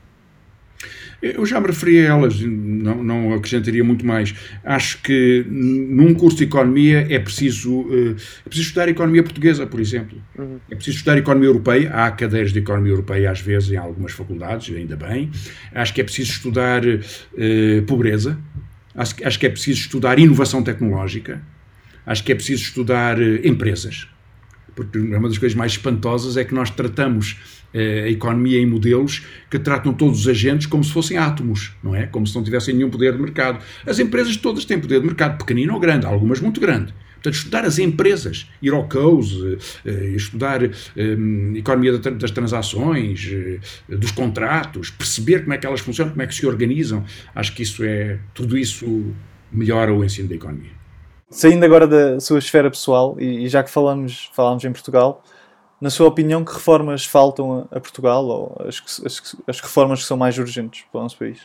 [1.20, 4.32] Eu já me referi a elas, não, não acrescentaria muito mais.
[4.62, 9.80] Acho que num curso de economia é preciso, eh, é preciso estudar economia portuguesa, por
[9.80, 10.22] exemplo.
[10.38, 10.60] Uhum.
[10.70, 11.90] É preciso estudar economia europeia.
[11.92, 15.32] Há cadeiras de economia europeia, às vezes, em algumas faculdades, ainda bem.
[15.74, 18.38] Acho que é preciso estudar uh, pobreza.
[18.94, 21.42] Acho, acho que é preciso estudar inovação tecnológica.
[22.08, 24.08] Acho que é preciso estudar uh, empresas.
[24.74, 27.36] Porque uma das coisas mais espantosas é que nós tratamos
[27.74, 31.94] eh, a economia em modelos que tratam todos os agentes como se fossem átomos, não
[31.94, 32.06] é?
[32.06, 33.62] Como se não tivessem nenhum poder de mercado.
[33.86, 36.94] As empresas todas têm poder de mercado, pequenino ou grande, algumas muito grande.
[37.14, 39.34] Portanto, estudar as empresas, ir ao COUS,
[39.84, 40.70] eh, estudar eh,
[41.56, 43.28] economia das transações,
[43.88, 47.62] dos contratos, perceber como é que elas funcionam, como é que se organizam, acho que
[47.62, 49.12] isso é, tudo isso
[49.52, 50.77] melhora o ensino da economia.
[51.30, 55.22] Saindo agora da sua esfera pessoal, e já que falamos, falamos em Portugal,
[55.80, 60.16] na sua opinião, que reformas faltam a, Portugal ou as, as, as, reformas que são
[60.16, 61.40] mais urgentes para o nosso país?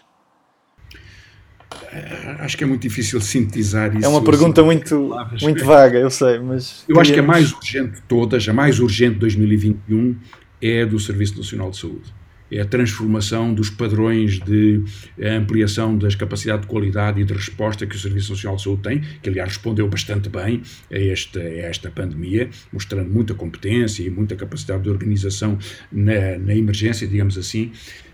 [1.91, 4.05] Eh, acho que é muito difícil sintetizar isso.
[4.05, 6.85] É uma pergunta assim, muito, muito vaga, eu sei, mas.
[6.87, 10.17] Eu acho que a mais urgente de todas, a mais urgente de 2021
[10.61, 12.22] é a do Serviço Nacional de Saúde
[12.57, 14.83] é a transformação dos padrões de
[15.19, 19.01] ampliação das capacidades de qualidade e de resposta que o Serviço Social de Saúde tem,
[19.21, 20.61] que aliás respondeu bastante bem
[20.91, 25.57] a esta, a esta pandemia, mostrando muita competência e muita capacidade de organização
[25.91, 27.71] na, na emergência, digamos assim,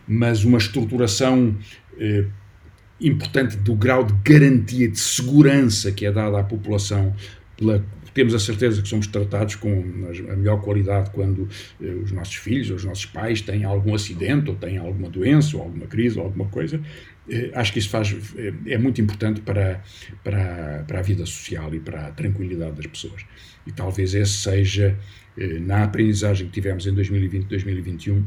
[0.07, 1.55] mas uma estruturação
[1.99, 2.25] eh,
[3.01, 7.13] importante do grau de garantia de segurança que é dada à população
[7.55, 7.83] pela
[8.19, 9.71] temos a certeza que somos tratados com
[10.29, 11.47] a melhor qualidade quando
[11.81, 15.55] eh, os nossos filhos ou os nossos pais têm algum acidente ou têm alguma doença
[15.55, 16.81] ou alguma crise ou alguma coisa.
[17.29, 19.81] Eh, acho que isso faz, é, é muito importante para,
[20.21, 23.25] para, para a vida social e para a tranquilidade das pessoas.
[23.65, 24.97] E talvez esse seja,
[25.37, 28.25] eh, na aprendizagem que tivemos em 2020 2021,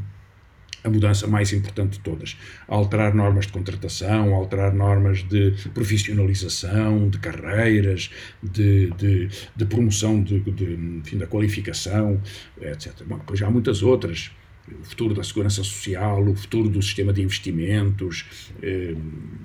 [0.83, 2.37] a mudança mais importante de todas.
[2.67, 10.39] Alterar normas de contratação, alterar normas de profissionalização, de carreiras, de, de, de promoção de,
[10.39, 12.21] de, da qualificação,
[12.61, 13.03] etc.
[13.05, 14.31] Bom, depois há muitas outras.
[14.79, 18.25] O futuro da segurança social, o futuro do sistema de investimentos,
[18.61, 18.95] eh,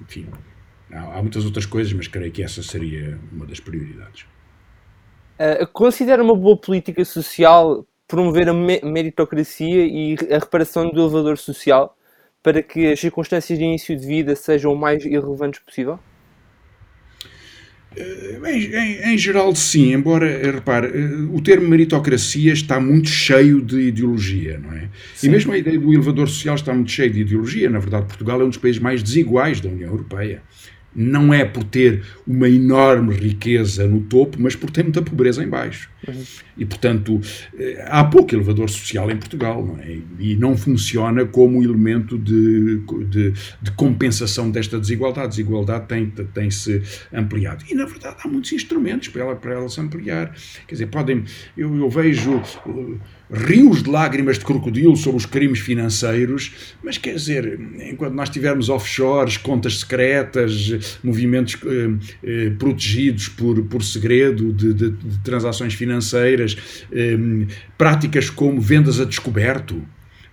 [0.03, 0.27] enfim,
[0.93, 4.27] há, há muitas outras coisas, mas creio que essa seria uma das prioridades.
[5.39, 11.95] Uh, considera uma boa política social promover a meritocracia e a reparação do elevador social
[12.43, 16.01] para que as circunstâncias de início de vida sejam o mais irrelevantes possível?
[17.97, 23.09] Eh, em, em, em, geral, sim, embora, eh, repare, eh, o termo meritocracia está muito
[23.09, 24.89] cheio de ideologia, não é?
[25.15, 25.27] Sim.
[25.27, 27.69] E mesmo a ideia do elevador social está muito cheia de ideologia.
[27.69, 30.43] Na verdade, Portugal é um dos países mais desiguais da União Europeia
[30.99, 35.49] não é por ter uma enorme riqueza no topo, mas por ter muita pobreza em
[35.49, 35.89] baixo.
[36.07, 36.25] Uhum.
[36.57, 37.21] E, portanto,
[37.57, 39.99] eh, há pouco elevador social em Portugal, não é?
[40.19, 43.33] E não funciona como elemento de, de,
[43.63, 45.27] de compensação desta desigualdade.
[45.27, 46.83] A desigualdade tem, tem se
[47.13, 47.65] ampliado.
[47.71, 50.35] E, na verdade, há muitos instrumentos para ela, para ela se ampliar.
[50.67, 51.23] Quer dizer, podem.
[51.57, 52.43] Eu, eu vejo
[53.31, 57.61] rios de lágrimas de crocodilo sobre os crimes financeiros, mas quer dizer,
[57.91, 61.91] enquanto nós tivermos offshores, contas secretas, movimentos eh,
[62.23, 66.57] eh, protegidos por, por segredo de, de, de transações financeiras,
[66.91, 67.19] eh,
[67.77, 69.83] práticas como vendas a descoberto,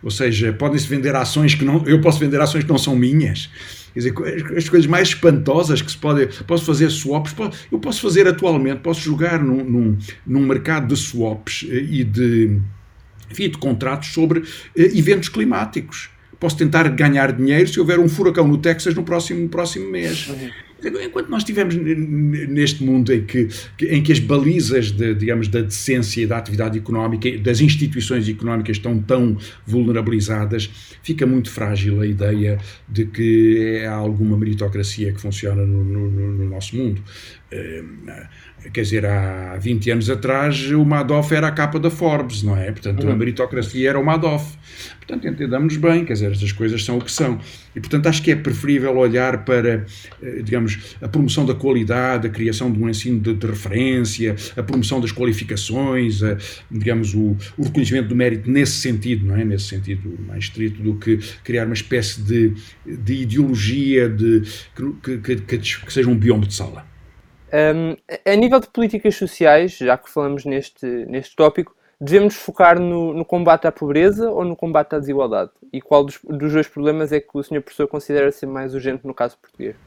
[0.05, 1.83] ou seja, podem-se vender ações que não.
[1.87, 3.49] Eu posso vender ações que não são minhas.
[3.91, 4.13] Quer dizer,
[4.55, 6.27] as coisas mais espantosas que se pode.
[6.43, 7.33] Posso fazer swaps,
[7.71, 12.61] eu posso fazer atualmente, posso jogar num, num, num mercado de swaps eh, e de
[13.31, 14.43] enfim, de contratos sobre
[14.75, 16.09] eh, eventos climáticos.
[16.39, 20.29] Posso tentar ganhar dinheiro se houver um furacão no Texas no próximo, no próximo mês.
[20.83, 23.47] Enquanto nós estivermos neste mundo em que,
[23.81, 28.77] em que as balizas de, digamos, da decência e da atividade económica, das instituições económicas
[28.77, 30.69] estão tão vulnerabilizadas,
[31.01, 36.49] fica muito frágil a ideia de que há alguma meritocracia que funciona no, no, no
[36.49, 37.01] nosso mundo.
[37.51, 37.83] Eh,
[38.71, 42.71] quer dizer, há 20 anos atrás o Madoff era a capa da Forbes, não é?
[42.71, 43.11] Portanto, uhum.
[43.11, 44.57] a meritocracia era o Madoff.
[44.97, 47.39] Portanto, entendamos bem, quer dizer, estas coisas são o que são.
[47.75, 49.85] E, portanto, acho que é preferível olhar para,
[50.21, 54.63] eh, digamos, a promoção da qualidade, a criação de um ensino de, de referência, a
[54.63, 56.37] promoção das qualificações, a,
[56.71, 59.45] digamos, o, o, reconhecimento do mérito nesse sentido, não é?
[59.45, 62.53] Nesse sentido mais estrito do que criar uma espécie de,
[62.85, 64.41] de ideologia de,
[65.03, 66.94] que, que, que, que seja um biombo de sala.
[67.55, 67.95] Um,
[68.29, 73.23] a nível de políticas sociais, já que falamos neste, neste tópico, devemos focar no, no,
[73.23, 75.51] combate à pobreza ou no combate à desigualdade?
[75.71, 79.07] E qual dos, dos dois problemas é que o senhor professor considera ser mais urgente
[79.07, 79.77] no caso português?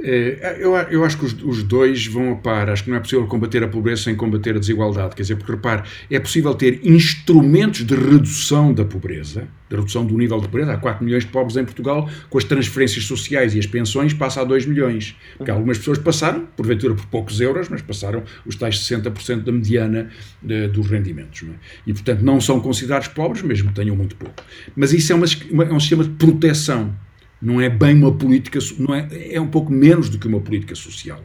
[0.00, 2.70] É, eu, eu acho que os, os, dois vão a par.
[2.70, 5.16] Acho que não é possível combater a pobreza sem combater a desigualdade.
[5.16, 10.16] Quer dizer, porque repare, é possível ter instrumentos de redução da pobreza, de redução do
[10.16, 10.72] nível de pobreza.
[10.72, 14.40] Há 4 milhões de pobres em Portugal, com as transferências sociais e as pensões passa
[14.40, 15.16] a 2 milhões.
[15.36, 20.10] Porque algumas pessoas passaram, porventura por poucos euros, mas passaram os tais 60% da mediana
[20.40, 21.42] de, dos rendimentos.
[21.42, 21.52] É?
[21.86, 24.36] E, portanto, não são considerados pobres, mesmo que tenham muito pouco.
[24.76, 26.94] Mas isso é, uma, é um sistema de proteção
[27.40, 30.74] não é bem uma política, não é, é um pouco menos do que uma política
[30.74, 31.22] social.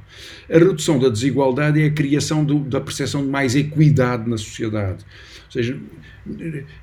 [0.49, 5.03] A redução da desigualdade é a criação do, da percepção de mais equidade na sociedade.
[5.45, 5.79] Ou seja,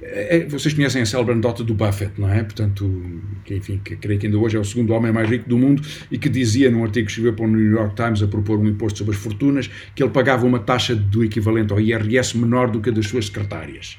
[0.03, 2.43] é, é vocês conhecem a célebre anedota do Buffett, não é?
[2.43, 5.57] Portanto, que, enfim, que creio que ainda hoje é o segundo homem mais rico do
[5.57, 8.59] mundo e que dizia num artigo que escreveu para o New York Times a propor
[8.59, 12.71] um imposto sobre as fortunas que ele pagava uma taxa do equivalente ao IRS menor
[12.71, 13.99] do que a das suas secretárias.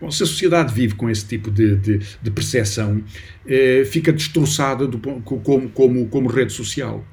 [0.00, 3.02] Bom, se a sociedade vive com esse tipo de, de, de percepção,
[3.46, 7.04] eh, fica destroçada do, como, como, como rede social.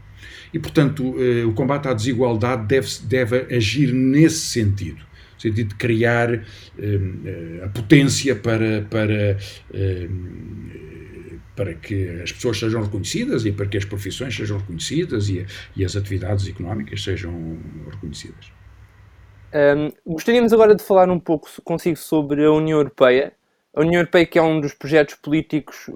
[0.53, 5.75] E, portanto, eh, o combate à desigualdade deve, deve agir nesse sentido no sentido de
[5.75, 6.43] criar eh,
[6.77, 9.38] eh a potência para, para,
[9.73, 10.10] eh,
[11.55, 15.86] para que as pessoas sejam reconhecidas e para que as profissões sejam reconhecidas e, e
[15.86, 17.58] as atividades económicas sejam
[17.89, 18.59] reconhecidas.
[19.51, 23.33] Um, gostaríamos agora de falar um pouco consigo sobre a União Europeia.
[23.73, 25.89] A União Europeia que é um dos projetos políticos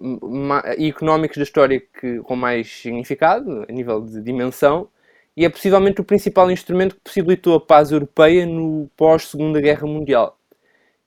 [0.77, 4.87] e económicos da história que, com mais significado, a nível de dimensão,
[5.35, 10.37] e é possivelmente o principal instrumento que possibilitou a paz europeia no pós-Segunda Guerra Mundial.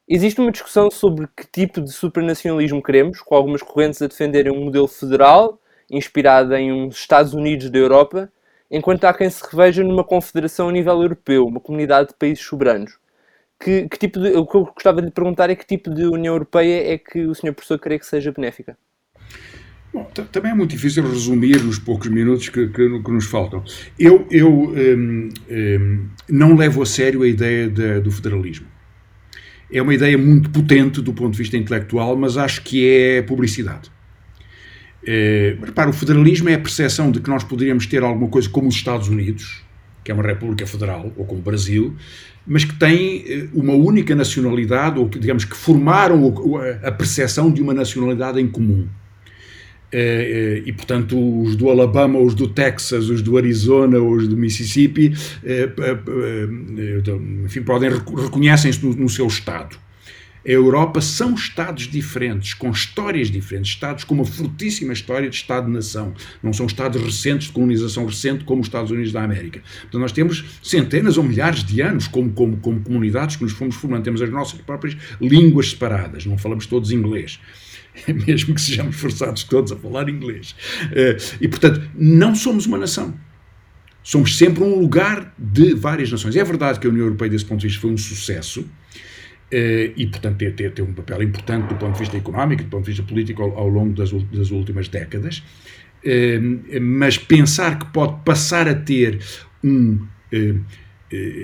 [0.08, 4.64] Existe uma discussão sobre que tipo de supranacionalismo queremos, com algumas correntes a defenderem um
[4.64, 5.58] modelo federal,
[5.90, 8.30] inspirado em uns Estados Unidos da Europa,
[8.70, 12.98] enquanto há quem se reveja numa confederação a nível europeu, uma comunidade de países soberanos.
[13.58, 16.34] Que, que tipo de, o que eu gostava de perguntar é que tipo de União
[16.34, 18.76] Europeia é que o senhor professor crê que seja benéfica?
[19.92, 23.64] Bom, também é muito difícil resumir nos poucos minutos que, que, que nos faltam.
[23.98, 28.66] Eu, eu um, um, não levo a sério a ideia de, do federalismo.
[29.72, 33.90] é uma ideia muito potente do ponto de vista intelectual, mas acho que é publicidade.
[35.06, 38.68] É, repara, o federalismo é a percepção de que nós poderíamos ter alguma coisa como
[38.68, 39.62] os Estados Unidos,
[40.02, 41.94] que é uma república federal, ou como o Brasil,
[42.44, 46.34] mas que tem eh, uma única nacionalidade, ou que, digamos que formaram
[46.82, 48.86] a percepção de uma nacionalidade em comum.
[49.92, 55.12] Eh, e, portanto, os do Alabama, os do Texas, os do Arizona, os do Mississippi,
[57.44, 59.85] enfim, podem reconhecem-se no, no seu Estado
[60.52, 66.14] a Europa são Estados diferentes, com histórias diferentes, Estados com uma fortíssima história de Estado-nação.
[66.42, 69.62] Não são Estados recentes, de colonização recente, como os Estados Unidos da América.
[69.88, 73.74] Então nós temos centenas ou milhares de anos como, como, como comunidades que nos fomos
[73.74, 74.04] formando.
[74.04, 77.40] Temos as nossas próprias línguas separadas, não falamos todos inglês
[78.26, 80.54] mesmo que sejamos forçados todos a falar inglês.
[80.92, 83.14] Eh, e, portanto, não somos uma nação.
[84.02, 86.36] Somos sempre um lugar de várias nações.
[86.36, 88.64] É verdade que a União Europeia, desse ponto de vista, foi um sucesso.
[89.50, 92.68] Eh, e, portanto, tem, tem, tem, um papel importante do ponto de vista económico, do
[92.68, 95.42] ponto de vista político ao, ao longo das, das, últimas décadas,
[96.04, 96.40] eh,
[96.80, 99.20] mas pensar que pode passar a ter
[99.62, 100.54] um, eh,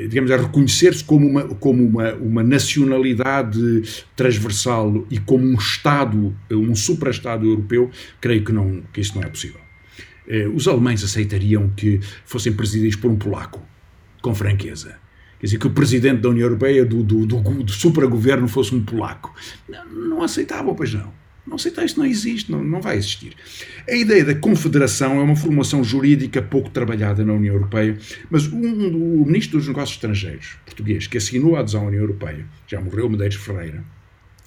[0.09, 3.83] digamos, a reconhecer-se como, uma, como uma, uma nacionalidade
[4.17, 7.89] transversal e como um Estado, um supra-Estado europeu,
[8.21, 9.61] creio que, não, que isso não é possível.
[10.53, 13.63] Os alemães aceitariam que fossem presididos por um polaco,
[14.21, 15.02] com franqueza
[15.43, 18.81] quer dizer, que o presidente da União Europeia, do, do, do, do supragoverno, fosse um
[18.81, 19.35] polaco.
[19.69, 21.13] Não, não pois não.
[21.45, 23.35] Não aceita, isto não existe, não, não vai existir.
[23.89, 27.99] A ideia da confederação é uma formação jurídica pouco trabalhada na União Europeia,
[28.31, 32.47] mas um, o ministro dos Negócios Estrangeiros português, que assinou a adesão à União Europeia,
[32.69, 33.83] já morreu Medeiros Ferreira,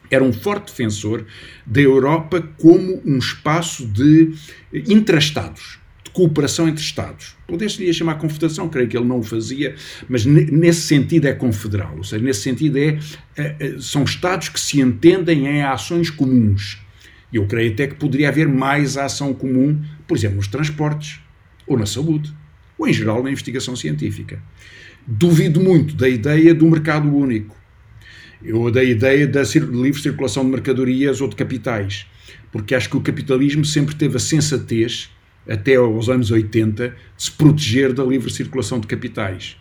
[0.10, 1.26] era um forte defensor
[1.66, 4.34] da Europa como um espaço de
[4.72, 5.80] intrastados
[6.16, 7.36] cooperação entre Estados.
[7.46, 9.76] Poder-se-lhe chamar confederação, creio que ele não o fazia,
[10.08, 12.98] mas nesse sentido é confederal, ou seja, nesse sentido é,
[13.36, 16.80] é, é, são Estados que se entendem em ações comuns.
[17.34, 21.20] E eu creio até que poderia haver mais ação comum, por exemplo, nos transportes,
[21.68, 22.34] ou na saúde,
[22.78, 24.42] ou em geral na investigação científica.
[25.06, 27.58] Duvido muito da ideia do mercado único,
[28.54, 32.06] ou da ideia da livre circulação de mercadorias ou de capitais,
[32.54, 35.10] porque acho que o capitalismo sempre teve a sensatez
[35.48, 39.58] até aos anos 80, de se proteger da livre circulação de capitais.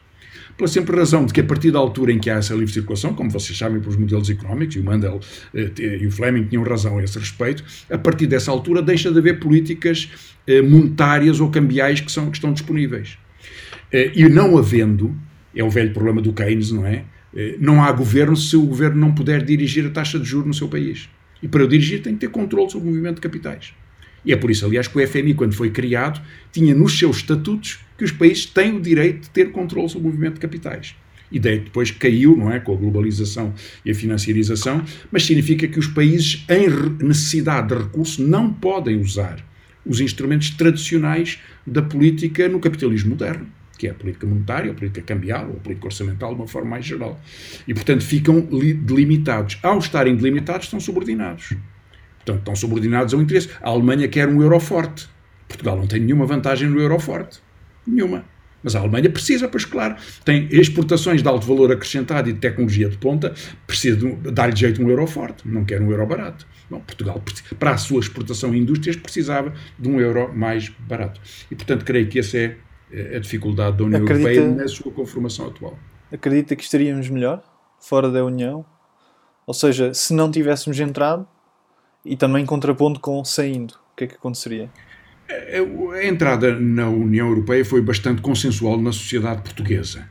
[0.57, 3.13] Pela simples razão de que, a partir da altura em que há essa livre circulação,
[3.13, 5.19] como vocês sabem pelos modelos económicos, e o Mandel
[5.53, 9.19] eh, e o Fleming tinham razão a esse respeito, a partir dessa altura deixa de
[9.19, 10.09] haver políticas
[10.47, 13.19] eh, monetárias ou cambiais que, são, que estão disponíveis.
[13.91, 15.13] Eh, e não havendo,
[15.57, 17.05] é o velho problema do Keynes, não é?
[17.59, 20.69] Não há governo se o governo não puder dirigir a taxa de juros no seu
[20.69, 21.09] país.
[21.43, 23.75] E para o dirigir tem que ter controle sobre o movimento de capitais.
[24.25, 26.21] E é por isso, aliás, que o FMI, quando foi criado,
[26.51, 30.11] tinha nos seus estatutos que os países têm o direito de ter controle sobre o
[30.11, 30.95] movimento de capitais.
[31.31, 33.53] Ideia que depois caiu, não é, com a globalização
[33.85, 39.45] e a financiarização, mas significa que os países em necessidade de recurso não podem usar
[39.85, 43.47] os instrumentos tradicionais da política no capitalismo moderno,
[43.77, 46.85] que é a política monetária, a política cambial, a política orçamental de uma forma mais
[46.85, 47.21] geral.
[47.67, 49.59] E, portanto, ficam delimitados.
[49.63, 51.55] Ao estarem delimitados, estão subordinados.
[52.25, 53.51] Portanto, estão subordinados ao interesse.
[53.61, 55.09] A Alemanha quer um euro forte.
[55.47, 57.41] Portugal não tem nenhuma vantagem no euro forte.
[57.87, 58.25] Nenhuma.
[58.63, 59.95] Mas a Alemanha precisa, pois claro,
[60.25, 63.35] tem exportações de alto valor acrescentado e de tecnologia de ponta,
[63.67, 63.99] precisa
[64.33, 66.47] dar-lhe jeito um euro forte, não quer um euro barato.
[66.87, 67.23] Portugal,
[67.59, 71.21] para a sua exportação em indústrias, precisava de um euro mais barato.
[71.51, 72.57] E, portanto, creio que essa é
[73.15, 75.79] a dificuldade da União Acredita, Europeia na sua conformação atual.
[76.11, 77.45] Acredita que estaríamos melhor
[77.79, 78.65] fora da União?
[79.47, 81.29] Ou seja, se não tivéssemos entrado,
[82.05, 83.73] e também contrapondo com saindo.
[83.93, 84.69] O que é que aconteceria?
[85.29, 90.07] A entrada na União Europeia foi bastante consensual na sociedade portuguesa.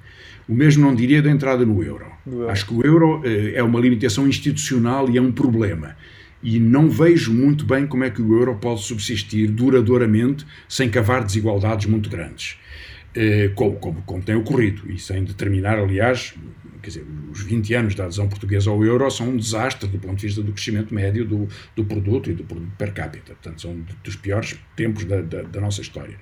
[0.48, 2.06] O mesmo não diria da entrada no euro.
[2.26, 2.50] euro.
[2.50, 5.96] Acho que o euro eh, é uma limitação institucional e é um problema.
[6.41, 11.24] E não vejo muito bem como é que o euro pode subsistir duradouramente sem cavar
[11.24, 12.58] desigualdades muito grandes,
[13.16, 16.34] eh, como, como, como tem ocorrido, e sem determinar, aliás,
[16.84, 20.18] quer dizer, os 20 anos da adesão portuguesa ao euro são um desastre do ponto
[20.18, 23.34] de vista do crescimento médio do, do produto e do produto per capita.
[23.34, 26.18] Portanto, são dos piores tempos da, da, da nossa história.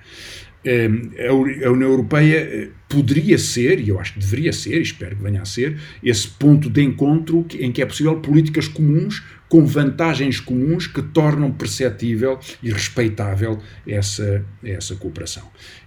[0.64, 5.22] Ehm, a União Europeia eh, poderia ser, e eu acho que deveria ser, espero que
[5.22, 10.40] venha a ser, esse ponto de encontro em que é possível políticas comuns com vantagens
[10.40, 15.42] comuns que tornam perceptível e respeitável essa, essa cooperação.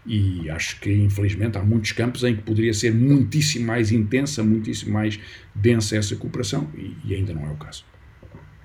[0.05, 4.93] E acho que, infelizmente, há muitos campos em que poderia ser muitíssimo mais intensa, muitíssimo
[4.93, 5.19] mais
[5.55, 7.83] densa essa cooperação, e, e ainda não é o caso.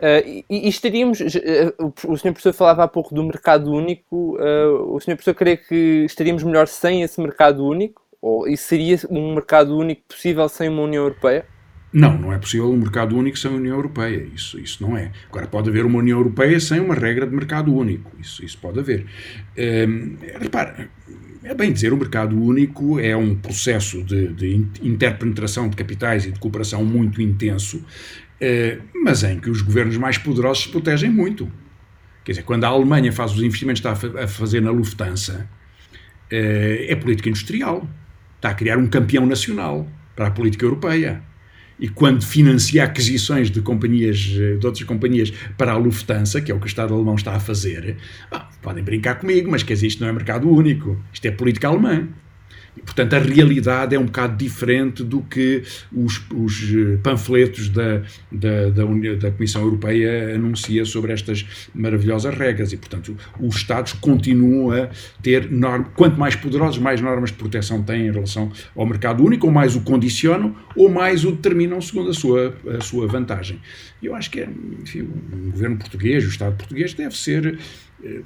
[0.00, 1.18] Uh, e, e, estaríamos.
[1.20, 2.32] Uh, o Sr.
[2.32, 4.36] Professor falava há pouco do mercado único.
[4.36, 5.16] Uh, o Sr.
[5.16, 8.02] Professor crê que estaríamos melhor sem esse mercado único?
[8.20, 11.46] Ou isso seria um mercado único possível sem uma União Europeia?
[11.92, 14.26] Não, não é possível um mercado único sem a União Europeia.
[14.32, 15.10] Isso, isso não é.
[15.28, 18.12] Agora, pode haver uma União Europeia sem uma regra de mercado único.
[18.20, 19.06] Isso, isso pode haver.
[19.58, 20.88] Hum, repara,
[21.42, 26.30] é bem dizer, o mercado único é um processo de, de interpenetração de capitais e
[26.30, 27.84] de cooperação muito intenso,
[28.40, 31.50] eh, mas em que os governos mais poderosos se protegem muito.
[32.24, 35.48] Quer dizer, quando a Alemanha faz os investimentos que está a fazer na Lufthansa,
[36.30, 37.88] eh, é política industrial.
[38.36, 41.22] Está a criar um campeão nacional para a política europeia
[41.80, 46.58] e quando financia aquisições de companhias, de outras companhias para a Lufthansa, que é o
[46.58, 47.96] que o Estado alemão está a fazer,
[48.60, 52.06] podem brincar comigo, mas quer dizer, isto não é mercado único, isto é política alemã.
[52.84, 55.62] Portanto, a realidade é um bocado diferente do que
[55.92, 62.72] os, os eh, panfletos da, da, da, da, Comissão Europeia anuncia sobre estas maravilhosas regras.
[62.72, 64.88] E, portanto, os Estados continuam a
[65.22, 65.88] ter normas.
[65.94, 69.76] Quanto mais poderosos, mais normas de proteção têm em relação ao mercado único, ou mais
[69.76, 73.60] o condicionam, ou mais o determinam segundo a sua, a sua vantagem.
[74.00, 74.48] E eu acho que é,
[74.80, 77.58] enfim, o governo português, o Estado português, deve ser
[78.02, 78.20] eh,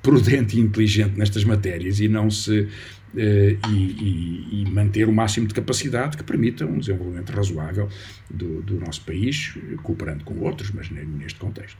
[0.00, 2.68] prudente e inteligente nestas matérias e não se
[3.14, 7.88] e, e, e, manter o máximo de capacidade que permita um desenvolvimento razoável
[8.28, 11.78] do, do nosso país, cooperando com outros, mas neste contexto.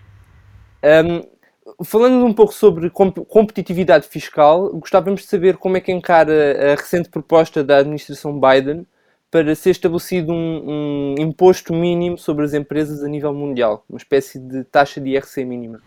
[0.82, 6.76] Um, falando um pouco sobre competitividade fiscal, gostávamos de saber como é que encara a
[6.76, 8.86] recente proposta da administração Biden
[9.30, 14.38] para ser estabelecido um, um imposto mínimo sobre as empresas a nível mundial, uma espécie
[14.38, 15.82] de taxa de IRC mínima.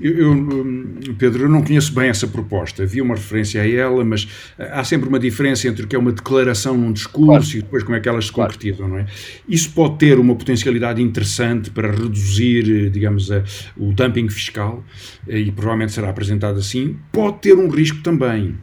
[0.00, 2.82] Eu, eu, hum, Pedro, eu não conheço bem essa proposta.
[2.82, 4.28] Havia uma referência a ela, mas
[4.58, 7.58] há sempre uma diferença entre o que é uma declaração num discurso claro.
[7.58, 8.52] e depois como é que elas se claro.
[8.52, 9.06] concretizam, não é?
[9.48, 13.42] Isso pode ter uma potencialidade interessante para reduzir, digamos, a,
[13.76, 14.84] o dumping fiscal,
[15.28, 16.96] eh, e provavelmente será apresentado assim.
[17.12, 18.56] Pode ter um risco também,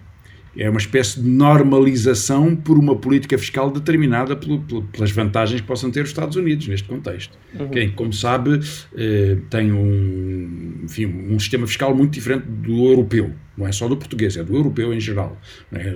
[0.55, 6.01] é uma espécie de normalização por uma política fiscal determinada pelas vantagens que possam ter
[6.01, 7.37] os Estados Unidos neste contexto.
[7.59, 7.69] Uhum.
[7.69, 8.59] Quem, como sabe,
[8.95, 13.31] eh, tem um, enfim, um sistema fiscal muito diferente do europeu.
[13.57, 15.39] Não é só do português, é do europeu em geral.
[15.71, 15.93] É?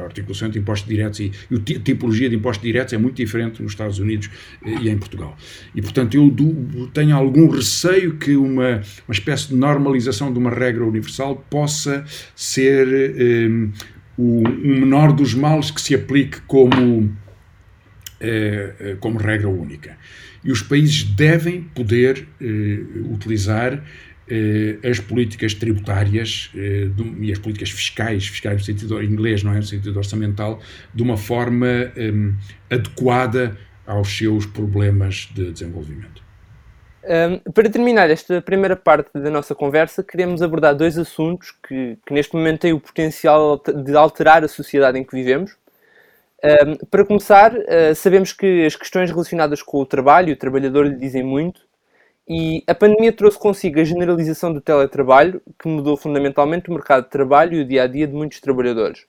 [0.00, 3.62] A articulação de impostos diretos e, e a tipologia de impostos diretos é muito diferente
[3.62, 4.28] nos Estados Unidos
[4.64, 5.36] eh, e em Portugal.
[5.74, 10.84] E, portanto, eu tenho algum receio que uma, uma espécie de normalização de uma regra
[10.84, 12.04] universal possa
[12.34, 12.86] ser
[13.48, 13.70] um,
[14.18, 17.14] o menor dos males que se aplique como,
[18.20, 19.96] eh, como regra única.
[20.44, 22.80] E os países devem poder eh,
[23.12, 23.80] utilizar eh,
[24.88, 26.88] as políticas tributárias eh,
[27.20, 29.56] e as políticas fiscais, fiscais no sentido inglês, não é?
[29.56, 30.60] no sentido orçamental,
[30.94, 32.34] de uma forma um,
[32.70, 33.56] adequada
[33.86, 36.22] aos seus problemas de desenvolvimento.
[37.04, 42.12] Um, para terminar esta primeira parte da nossa conversa, queremos abordar dois assuntos que, que
[42.12, 45.56] neste momento têm o potencial de alterar a sociedade em que vivemos.
[46.44, 50.96] Um, para começar, uh, sabemos que as questões relacionadas com o trabalho o trabalhador lhe
[50.96, 51.62] dizem muito,
[52.28, 57.10] e a pandemia trouxe consigo a generalização do teletrabalho, que mudou fundamentalmente o mercado de
[57.10, 59.06] trabalho e o dia a dia de muitos trabalhadores.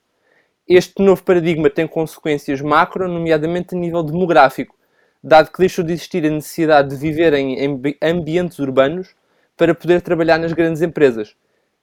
[0.65, 4.73] Este novo paradigma tem consequências macro, nomeadamente a nível demográfico,
[5.21, 7.57] dado que deixou de existir a necessidade de viver em
[8.01, 9.13] ambientes urbanos
[9.57, 11.35] para poder trabalhar nas grandes empresas.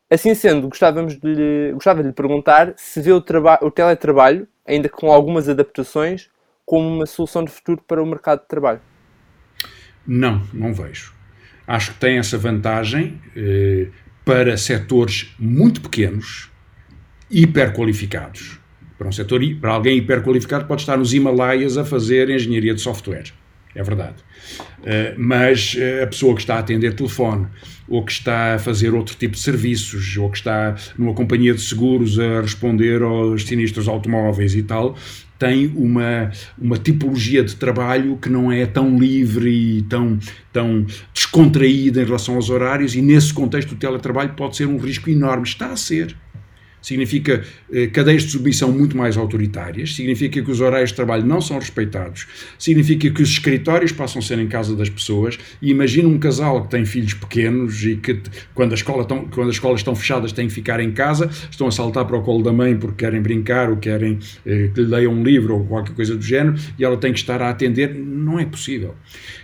[0.09, 3.23] Assim sendo, gostávamos de lhe, gostava de lhe perguntar se vê o,
[3.61, 6.31] o teletrabalho, ainda com algumas adaptações,
[6.65, 8.81] como uma solução de futuro para o mercado de trabalho.
[10.07, 11.16] Não, não vejo
[11.67, 13.89] acho que tem essa vantagem eh,
[14.25, 16.51] para setores muito pequenos,
[17.31, 18.59] hiperqualificados.
[18.99, 23.33] Para um setor, para alguém hiperqualificado pode estar nos Himalaias a fazer engenharia de software.
[23.75, 24.17] É verdade.
[24.81, 27.47] Uh, mas uh, a pessoa que está a atender telefone,
[27.87, 31.61] ou que está a fazer outro tipo de serviços, ou que está numa companhia de
[31.61, 34.97] seguros a responder aos sinistros automóveis e tal,
[35.39, 40.19] tem uma, uma tipologia de trabalho que não é tão livre e tão,
[40.53, 45.11] tão descontraída em relação aos horários, e nesse contexto o teletrabalho pode ser um risco
[45.11, 45.47] enorme.
[45.47, 46.17] Está a ser
[46.87, 51.41] significa eh, cadeias de submissão muito mais autoritárias, significa que os horários de trabalho não
[51.41, 55.37] são respeitados, significa que os escritórios passam a ser em casa das pessoas.
[55.61, 58.21] E imagina um casal que tem filhos pequenos e que,
[58.55, 61.73] quando, escola estão, quando as escolas estão fechadas, têm que ficar em casa, estão a
[61.73, 65.13] saltar para o colo da mãe porque querem brincar ou querem eh, que lhe leiam
[65.13, 67.97] um livro ou qualquer coisa do género e ela tem que estar a atender.
[67.97, 68.95] Não é possível.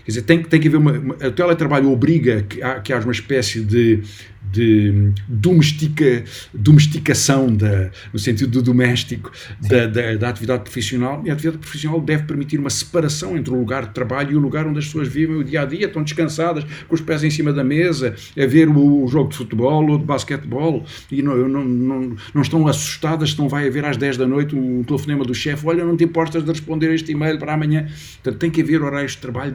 [0.04, 0.92] Quer dizer, tem, tem que haver uma.
[0.92, 4.02] uma o teletrabalho obriga que, há, que haja uma espécie de
[4.50, 9.30] de domestica, domesticação, da, no sentido do doméstico,
[9.60, 11.22] da, da, da, atividade profissional.
[11.24, 14.38] E a atividade profissional deve permitir uma separação entre o lugar de trabalho e o
[14.38, 17.30] lugar onde as pessoas vivem o dia a dia, estão descansadas, com os pés em
[17.30, 21.48] cima da mesa, a ver o, o jogo de futebol ou de basquetebol, e não,
[21.48, 25.34] não, não, não estão assustadas, estão vai haver às 10 da noite um telefonema do
[25.34, 27.86] chefe: Olha, não te importas de responder este e-mail para amanhã.
[28.22, 29.52] Portanto, tem que haver horários de trabalho,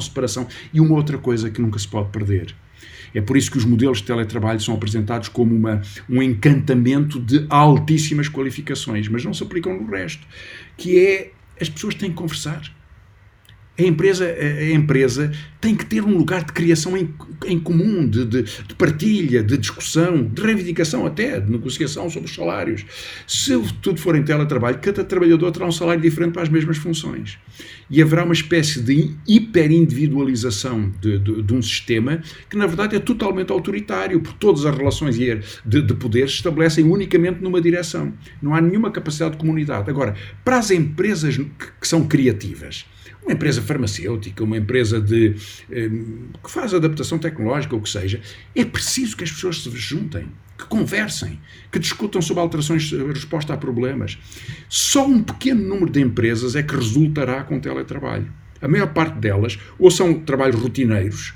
[0.00, 0.46] separação.
[0.72, 2.54] E uma outra coisa que nunca se pode perder
[3.14, 7.46] é por isso que os modelos de teletrabalho são apresentados como uma, um encantamento de
[7.48, 10.26] altíssimas qualificações, mas não se aplicam no resto,
[10.76, 12.62] que é as pessoas têm que conversar.
[13.80, 17.14] A empresa, a empresa tem que ter um lugar de criação em,
[17.46, 22.34] em comum, de, de, de, partilha, de discussão, de reivindicação até, de negociação sobre os
[22.34, 22.84] salários.
[23.26, 27.38] Se tudo for em teletrabalho, cada trabalhador terá um salário diferente para as mesmas funções.
[27.90, 32.98] E haverá uma espécie de hiperindividualização de, de, de um sistema que, na verdade, é
[32.98, 38.12] totalmente autoritário, porque todas as relações de, de poder se estabelecem unicamente numa direção.
[38.42, 39.88] Não há nenhuma capacidade de comunidade.
[39.88, 40.14] Agora,
[40.44, 41.46] para as empresas que,
[41.80, 42.84] que são criativas,
[43.30, 45.36] uma empresa farmacêutica, uma empresa de,
[45.70, 45.88] eh,
[46.42, 48.20] que faz adaptação tecnológica, ou que seja,
[48.54, 50.26] é preciso que as pessoas se juntem,
[50.58, 54.18] que conversem, que discutam sobre alterações de resposta a problemas.
[54.68, 58.30] Só um pequeno número de empresas é que resultará com teletrabalho.
[58.60, 61.32] A maior parte delas ou são trabalhos rotineiros,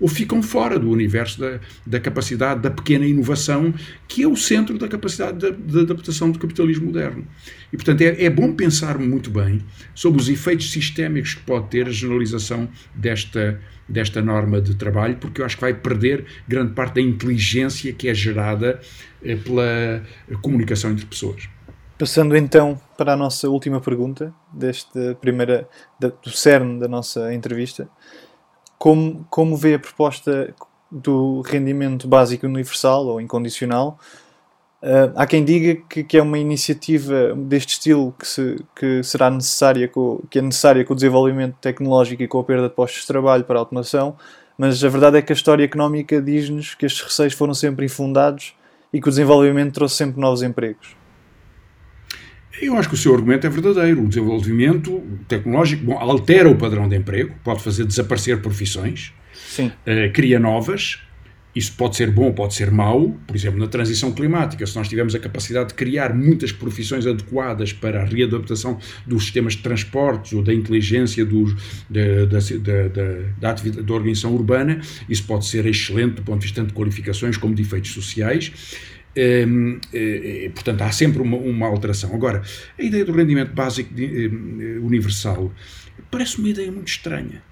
[0.00, 3.72] ou ficam fora do universo da, da capacidade da pequena inovação,
[4.06, 7.26] que é o centro da capacidade de, de adaptação do capitalismo moderno.
[7.72, 9.62] E, portanto, é, é, bom pensar muito bem
[9.94, 15.40] sobre os efeitos sistémicos que pode ter a generalização desta, desta norma de trabalho, porque
[15.40, 18.80] eu acho que vai perder grande parte da inteligência que é gerada
[19.22, 20.02] eh, pela
[20.42, 21.48] comunicação entre pessoas.
[21.98, 25.66] Passando então para a nossa última pergunta, desta primeira,
[25.98, 27.88] do cerne da nossa entrevista
[28.78, 30.54] como, como vê a proposta
[30.90, 33.98] do rendimento básico universal ou incondicional?
[34.82, 39.30] Uh, há quem diga que, que, é uma iniciativa deste estilo que, se, que será
[39.30, 43.00] necessária, com, que é necessária com o desenvolvimento tecnológico e com a perda de postos
[43.00, 44.16] de trabalho para a automação,
[44.56, 48.54] mas a verdade é que a história económica diz-nos que estes receios foram sempre infundados
[48.92, 50.94] e que o desenvolvimento trouxe sempre novos empregos.
[52.60, 54.02] Eu acho que o seu argumento é verdadeiro.
[54.02, 59.12] O desenvolvimento tecnológico bom, altera o padrão de emprego, pode fazer desaparecer profissões,
[59.86, 61.00] uh, cria novas.
[61.54, 63.18] Isso pode ser bom, pode ser mau.
[63.26, 67.72] Por exemplo, na transição climática, se nós tivermos a capacidade de criar muitas profissões adequadas
[67.72, 71.54] para a readaptação dos sistemas de transportes ou da inteligência dos,
[71.88, 76.62] da, da, da, da, da organização urbana, isso pode ser excelente do ponto de vista
[76.62, 78.52] de qualificações como de efeitos sociais.
[79.16, 82.14] Ehm, eh, portanto, há sempre uma, uma, alteração.
[82.14, 82.42] Agora,
[82.78, 85.52] a ideia do rendimento básico de, eh, universal
[86.10, 87.42] parece uma ideia muito estranha.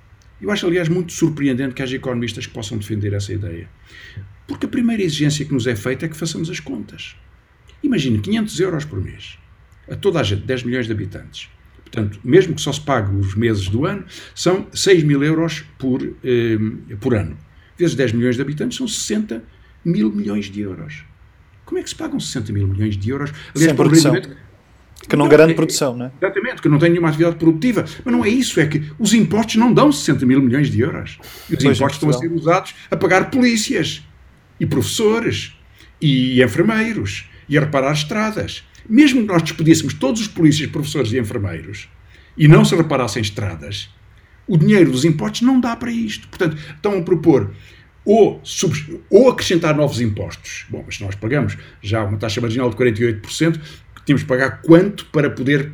[0.40, 3.68] Eu acho, aliás, muito surpreendente que haja economistas que possam defender essa ideia.
[4.46, 7.16] Porque a primeira exigência que nos é feita é que façamos as contas.
[7.82, 9.38] Imagine 500 euros por mês
[9.90, 11.48] a toda a gente, 10 milhões de habitantes.
[11.82, 14.04] Portanto, mesmo que só se pague os meses do ano,
[14.34, 16.58] são 6 mil euros por, eh,
[17.00, 17.36] por ano.
[17.76, 19.44] Vezes 10 milhões de habitantes são 60
[19.84, 21.04] mil milhões de euros.
[21.64, 23.30] Como é que se pagam 60 mil milhões de euros?
[23.54, 24.14] Aliás, Sem produção.
[25.08, 26.12] Que não, não garante é, produção, não é?
[26.20, 27.84] Exatamente, que não tem nenhuma atividade produtiva.
[28.04, 31.18] Mas não é isso, é que os impostos não dão 60 mil milhões de euros.
[31.50, 34.02] E os pois impostos estão a ser usados a pagar polícias,
[34.58, 35.54] e professores,
[36.00, 38.64] e enfermeiros, e a reparar estradas.
[38.88, 41.88] Mesmo que nós despedíssemos todos os polícias, professores e enfermeiros,
[42.36, 43.88] e não se reparassem estradas,
[44.46, 46.28] o dinheiro dos impostos não dá para isto.
[46.28, 47.50] Portanto, estão a propor
[48.04, 48.42] ou,
[49.10, 50.66] ou acrescentar novos impostos.
[50.68, 53.60] Bom, mas se nós pagamos já uma taxa marginal de 48%,
[54.04, 55.72] temos que pagar quanto para poder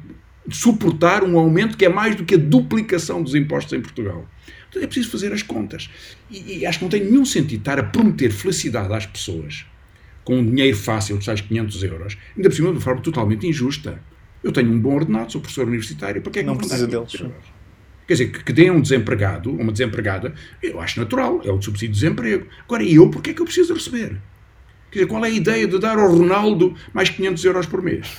[0.49, 4.29] suportar um aumento que é mais do que a duplicação dos impostos em Portugal?
[4.69, 5.91] Então é preciso fazer as contas.
[6.31, 9.67] E, e acho que não tem nenhum sentido estar a prometer felicidade às pessoas
[10.25, 13.47] com um dinheiro fácil, de tais 500 euros, ainda por cima de uma forma totalmente
[13.47, 14.01] injusta.
[14.45, 17.23] Eu tenho um bom ordenado, sou professor universitário, para que é que não precisa deles?
[18.11, 21.95] Quer dizer, que, que dê um desempregado, uma desempregada, eu acho natural, é o subsídio
[21.95, 22.45] de desemprego.
[22.65, 24.21] Agora, eu, porquê é que eu preciso receber?
[24.91, 28.17] Quer dizer, qual é a ideia de dar ao Ronaldo mais 500 euros por mês?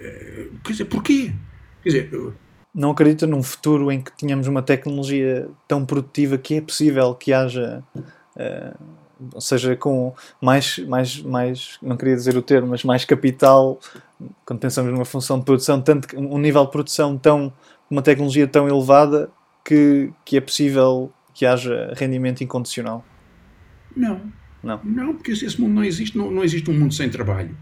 [0.00, 1.32] Eh, quer dizer, porquê?
[1.80, 2.32] Quer dizer,
[2.74, 7.32] não acredita num futuro em que tenhamos uma tecnologia tão produtiva que é possível que
[7.32, 8.84] haja, uh,
[9.32, 13.78] ou seja, com mais, mais, mais, não queria dizer o termo, mas mais capital,
[14.44, 17.52] quando pensamos numa função de produção, tanto um nível de produção tão
[17.90, 19.30] uma tecnologia tão elevada
[19.64, 23.04] que, que é possível que haja rendimento incondicional?
[23.96, 24.20] Não.
[24.60, 24.80] Não.
[24.84, 27.56] não, porque esse mundo não existe, não, não existe um mundo sem trabalho.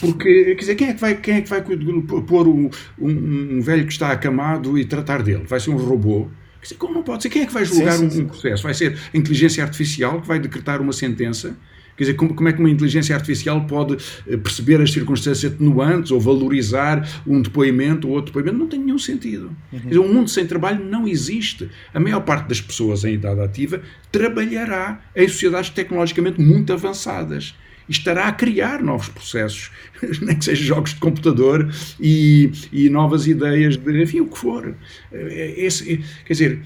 [0.00, 3.60] Porque, quer dizer, quem é que vai, quem é que vai pôr um, um, um
[3.60, 5.44] velho que está acamado e tratar dele?
[5.46, 6.28] Vai ser um robô?
[6.60, 7.28] Quer dizer, como não pode ser?
[7.28, 8.62] Quem é que vai julgar sim, sim, um, um, processo?
[8.62, 11.56] Vai ser a inteligência artificial que vai decretar uma sentença
[12.00, 16.10] Quer dizer, como, como é que uma inteligência artificial pode eh, perceber as circunstâncias atenuantes
[16.10, 18.56] ou valorizar um depoimento ou outro depoimento?
[18.56, 19.54] Não tem nenhum sentido.
[19.70, 19.80] Uhum.
[19.80, 21.68] Quer dizer, um mundo sem trabalho não existe.
[21.92, 27.54] A maior parte das pessoas em idade ativa trabalhará em sociedades tecnologicamente muito avançadas
[27.86, 29.70] e estará a criar novos processos,
[30.22, 31.70] nem que sejam jogos de computador
[32.00, 34.74] e, e novas ideias, de, enfim, o que for.
[35.12, 36.62] Eh, esse, quer dizer,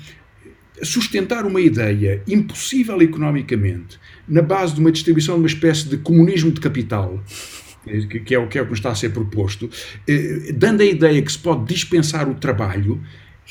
[0.83, 6.51] sustentar uma ideia impossível economicamente na base de uma distribuição de uma espécie de comunismo
[6.51, 7.22] de capital,
[8.25, 9.70] que é o que, é o que está a ser proposto,
[10.09, 13.01] eh, dando a ideia que se pode dispensar o trabalho,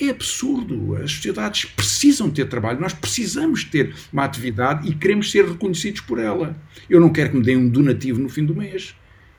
[0.02, 0.96] é absurdo.
[0.96, 6.20] As sociedades precisam ter trabalho, nós precisamos ter uma atividade e queremos ser reconhecidos por
[6.20, 6.58] ela.
[6.90, 8.96] Eu não quero que me deem um donativo no fim do mês.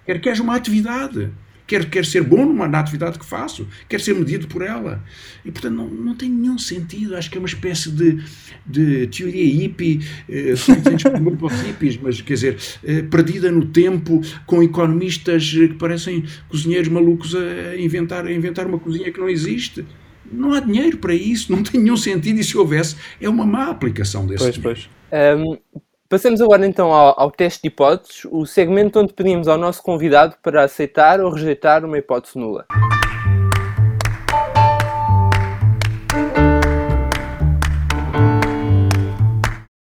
[0.07, 1.31] Quero que haja uma atividade.
[1.67, 3.67] Quero, quero ser bom numa, na atividade que faço.
[3.89, 5.03] Quero ser medido por ela.
[5.45, 7.17] E, portanto, não, não tem nenhum sentido.
[7.17, 8.23] Acho que é uma espécie de,
[8.67, 10.67] de teoria hippie, eh, os
[11.65, 17.77] hippies, mas, quer dizer, eh, perdida no tempo, com economistas que parecem cozinheiros malucos a
[17.79, 19.87] inventar, a inventar uma cozinha que não existe.
[20.31, 22.41] Não há dinheiro para isso, não tem nenhum sentido.
[22.41, 24.81] E se houvesse, é uma má aplicação desse pois, dinheiro.
[25.11, 25.39] Pois.
[25.39, 29.83] Um, passamos agora então ao, ao, teste de hipóteses, o segmento onde pedimos ao nosso
[29.83, 32.67] convidado para aceitar ou rejeitar uma hipótese nula.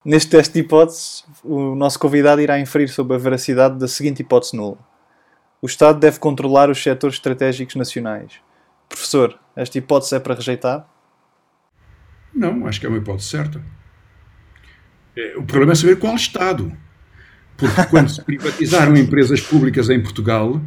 [0.05, 4.55] Neste teste de hipóteses, o nosso convidado irá inferir sobre a veracidade da seguinte hipótese
[4.55, 4.77] nula.
[5.61, 8.33] O Estado deve controlar os setores estratégicos nacionais.
[8.89, 10.85] Professor, esta hipótese é para rejeitar?
[12.33, 13.61] Não, acho que é uma hipótese certa.
[15.15, 16.71] É, o problema é saber qual Estado.
[17.57, 20.61] Porque quando se privatizaram empresas públicas em Portugal,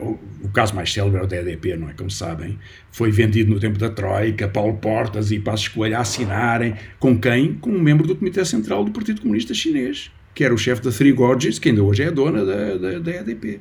[0.00, 1.92] o, o, caso mais célebre é o da EDP, não é?
[1.92, 2.58] Como sabem,
[2.90, 6.74] foi vendido no tempo da Troika, Paulo Portas e Passos Coelho a assinarem.
[6.98, 7.54] Com quem?
[7.54, 10.90] Com um membro do Comitê Central do Partido Comunista Chinês, que era o chefe da
[10.90, 13.60] Three Gorges, que ainda hoje é a dona da, da, da EDP.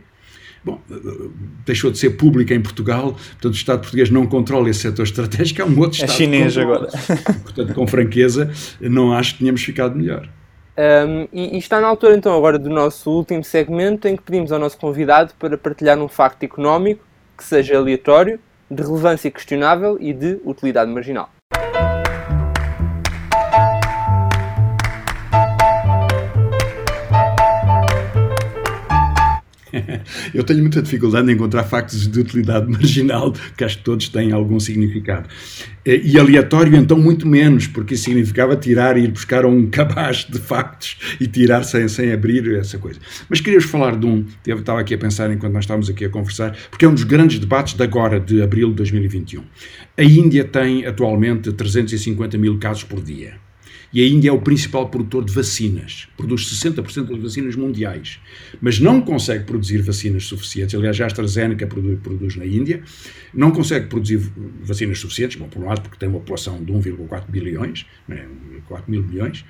[0.65, 0.81] Bom,
[1.63, 5.61] deixou de ser pública em Portugal, portanto o Estado português não controla esse setor estratégico,
[5.61, 6.11] é um outro é Estado.
[6.11, 6.89] É chinês agora.
[7.43, 8.51] Portanto, com franqueza,
[8.81, 10.27] não acho que tínhamos ficado melhor.
[10.75, 14.51] Um, e, e, está na altura então agora do nosso último segmento em que pedimos
[14.51, 17.01] ao nosso convidado para partilhar um facto económico
[17.37, 18.39] que seja aleatório,
[18.69, 21.29] de relevância questionável e de utilidade marginal.
[30.33, 34.31] Eu tenho muita dificuldade em encontrar factos de utilidade marginal, que acho que todos têm
[34.31, 35.29] algum significado.
[35.85, 40.97] E aleatório, então, muito menos, porque significava tirar e ir buscar um cabaz de factos
[41.19, 42.99] e tirar sem, sem abrir essa coisa.
[43.29, 46.09] Mas queria-vos falar de um, eu estava aqui a pensar enquanto nós estávamos aqui a
[46.09, 49.43] conversar, porque é um dos grandes debates de agora, de abril de 2021.
[49.97, 53.44] A Índia tem atualmente 350 mil casos por dia.
[53.95, 58.19] E a Índia é o principal produtor de vacinas, produz 60% das vacinas mundiais,
[58.59, 60.75] mas não consegue produzir vacinas suficientes.
[60.75, 62.83] Aliás, a AstraZeneca produz, produz na Índia,
[63.33, 64.19] não consegue produzir
[64.61, 68.27] vacinas suficientes, bom, por um lado, porque tem uma população de 1,4 bilhões, né,
[68.67, 69.45] 4 mil milhões,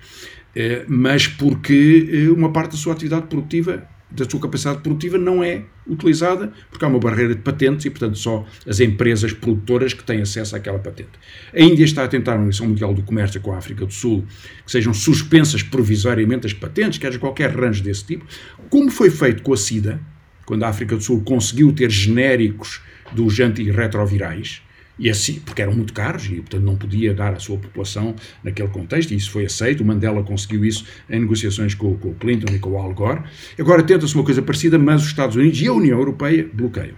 [0.55, 5.43] eh, mas porque eh, uma parte da sua atividade produtiva da sua capacidade produtiva não
[5.43, 10.03] é utilizada porque há uma barreira de patentes e, portanto, só as empresas produtoras que
[10.03, 11.11] têm acesso àquela patente.
[11.53, 14.25] A Índia está a tentar uma Missão Mundial do Comércio com a África do Sul
[14.65, 18.25] que sejam suspensas provisoriamente as patentes, que haja qualquer range desse tipo,
[18.69, 19.99] como foi feito com a SIDA,
[20.45, 22.81] quando a África do Sul conseguiu ter genéricos
[23.11, 24.61] dos antirretrovirais,
[24.97, 28.69] e assim, porque eram muito caros e, portanto, não podia dar à sua população naquele
[28.69, 29.81] contexto, e isso foi aceito.
[29.81, 33.21] O Mandela conseguiu isso em negociações com, com o Clinton e com o Al Gore.
[33.59, 36.95] Agora tenta-se uma coisa parecida, mas os Estados Unidos e a União Europeia bloqueiam.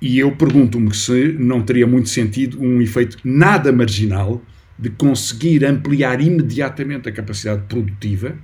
[0.00, 4.42] E eu pergunto-me se não teria muito sentido um efeito nada marginal
[4.76, 8.36] de conseguir ampliar imediatamente a capacidade produtiva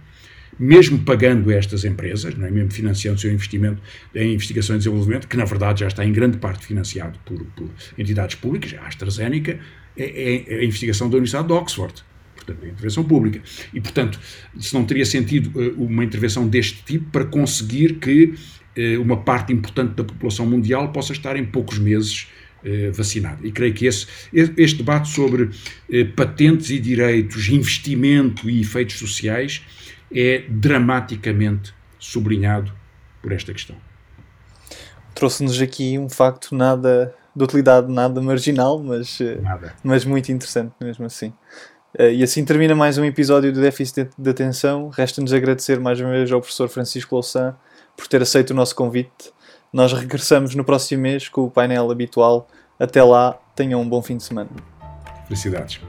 [0.58, 2.50] mesmo pagando estas empresas, não é?
[2.50, 3.80] mesmo financiando o seu investimento
[4.14, 7.68] em investigação e desenvolvimento, que na verdade já está em grande parte financiado por, por
[7.96, 9.58] entidades públicas, a AstraZeneca
[9.96, 12.04] é, é a investigação da Universidade de Oxford,
[12.34, 13.40] portanto, é intervenção pública.
[13.72, 14.18] E, portanto,
[14.58, 18.34] se não teria sentido eh, uma intervenção deste tipo para conseguir que
[18.76, 22.28] eh, uma parte importante da população mundial possa estar em poucos meses
[22.64, 23.46] eh, vacinada.
[23.46, 25.50] E creio que esse, este debate sobre
[26.16, 29.62] patentes e direitos, investimento e efeitos sociais
[30.12, 32.72] é dramaticamente sublinhado
[33.22, 33.76] por esta questão.
[35.14, 39.74] Trouxe-nos aqui um facto nada de utilidade nada marginal, mas, eh, nada.
[39.82, 41.32] mas muito interessante mesmo assim.
[41.96, 44.88] Eh, e assim termina mais um episódio do Déficit de Atenção.
[44.88, 47.56] Resta-nos agradecer mais uma vez ao professor Francisco Louçã
[47.96, 49.32] por ter aceito o nosso convite.
[49.72, 52.48] Nós regressamos no próximo mês com o painel habitual.
[52.78, 54.50] Até lá, tenham um bom fim de semana.
[55.26, 55.80] Felicidades.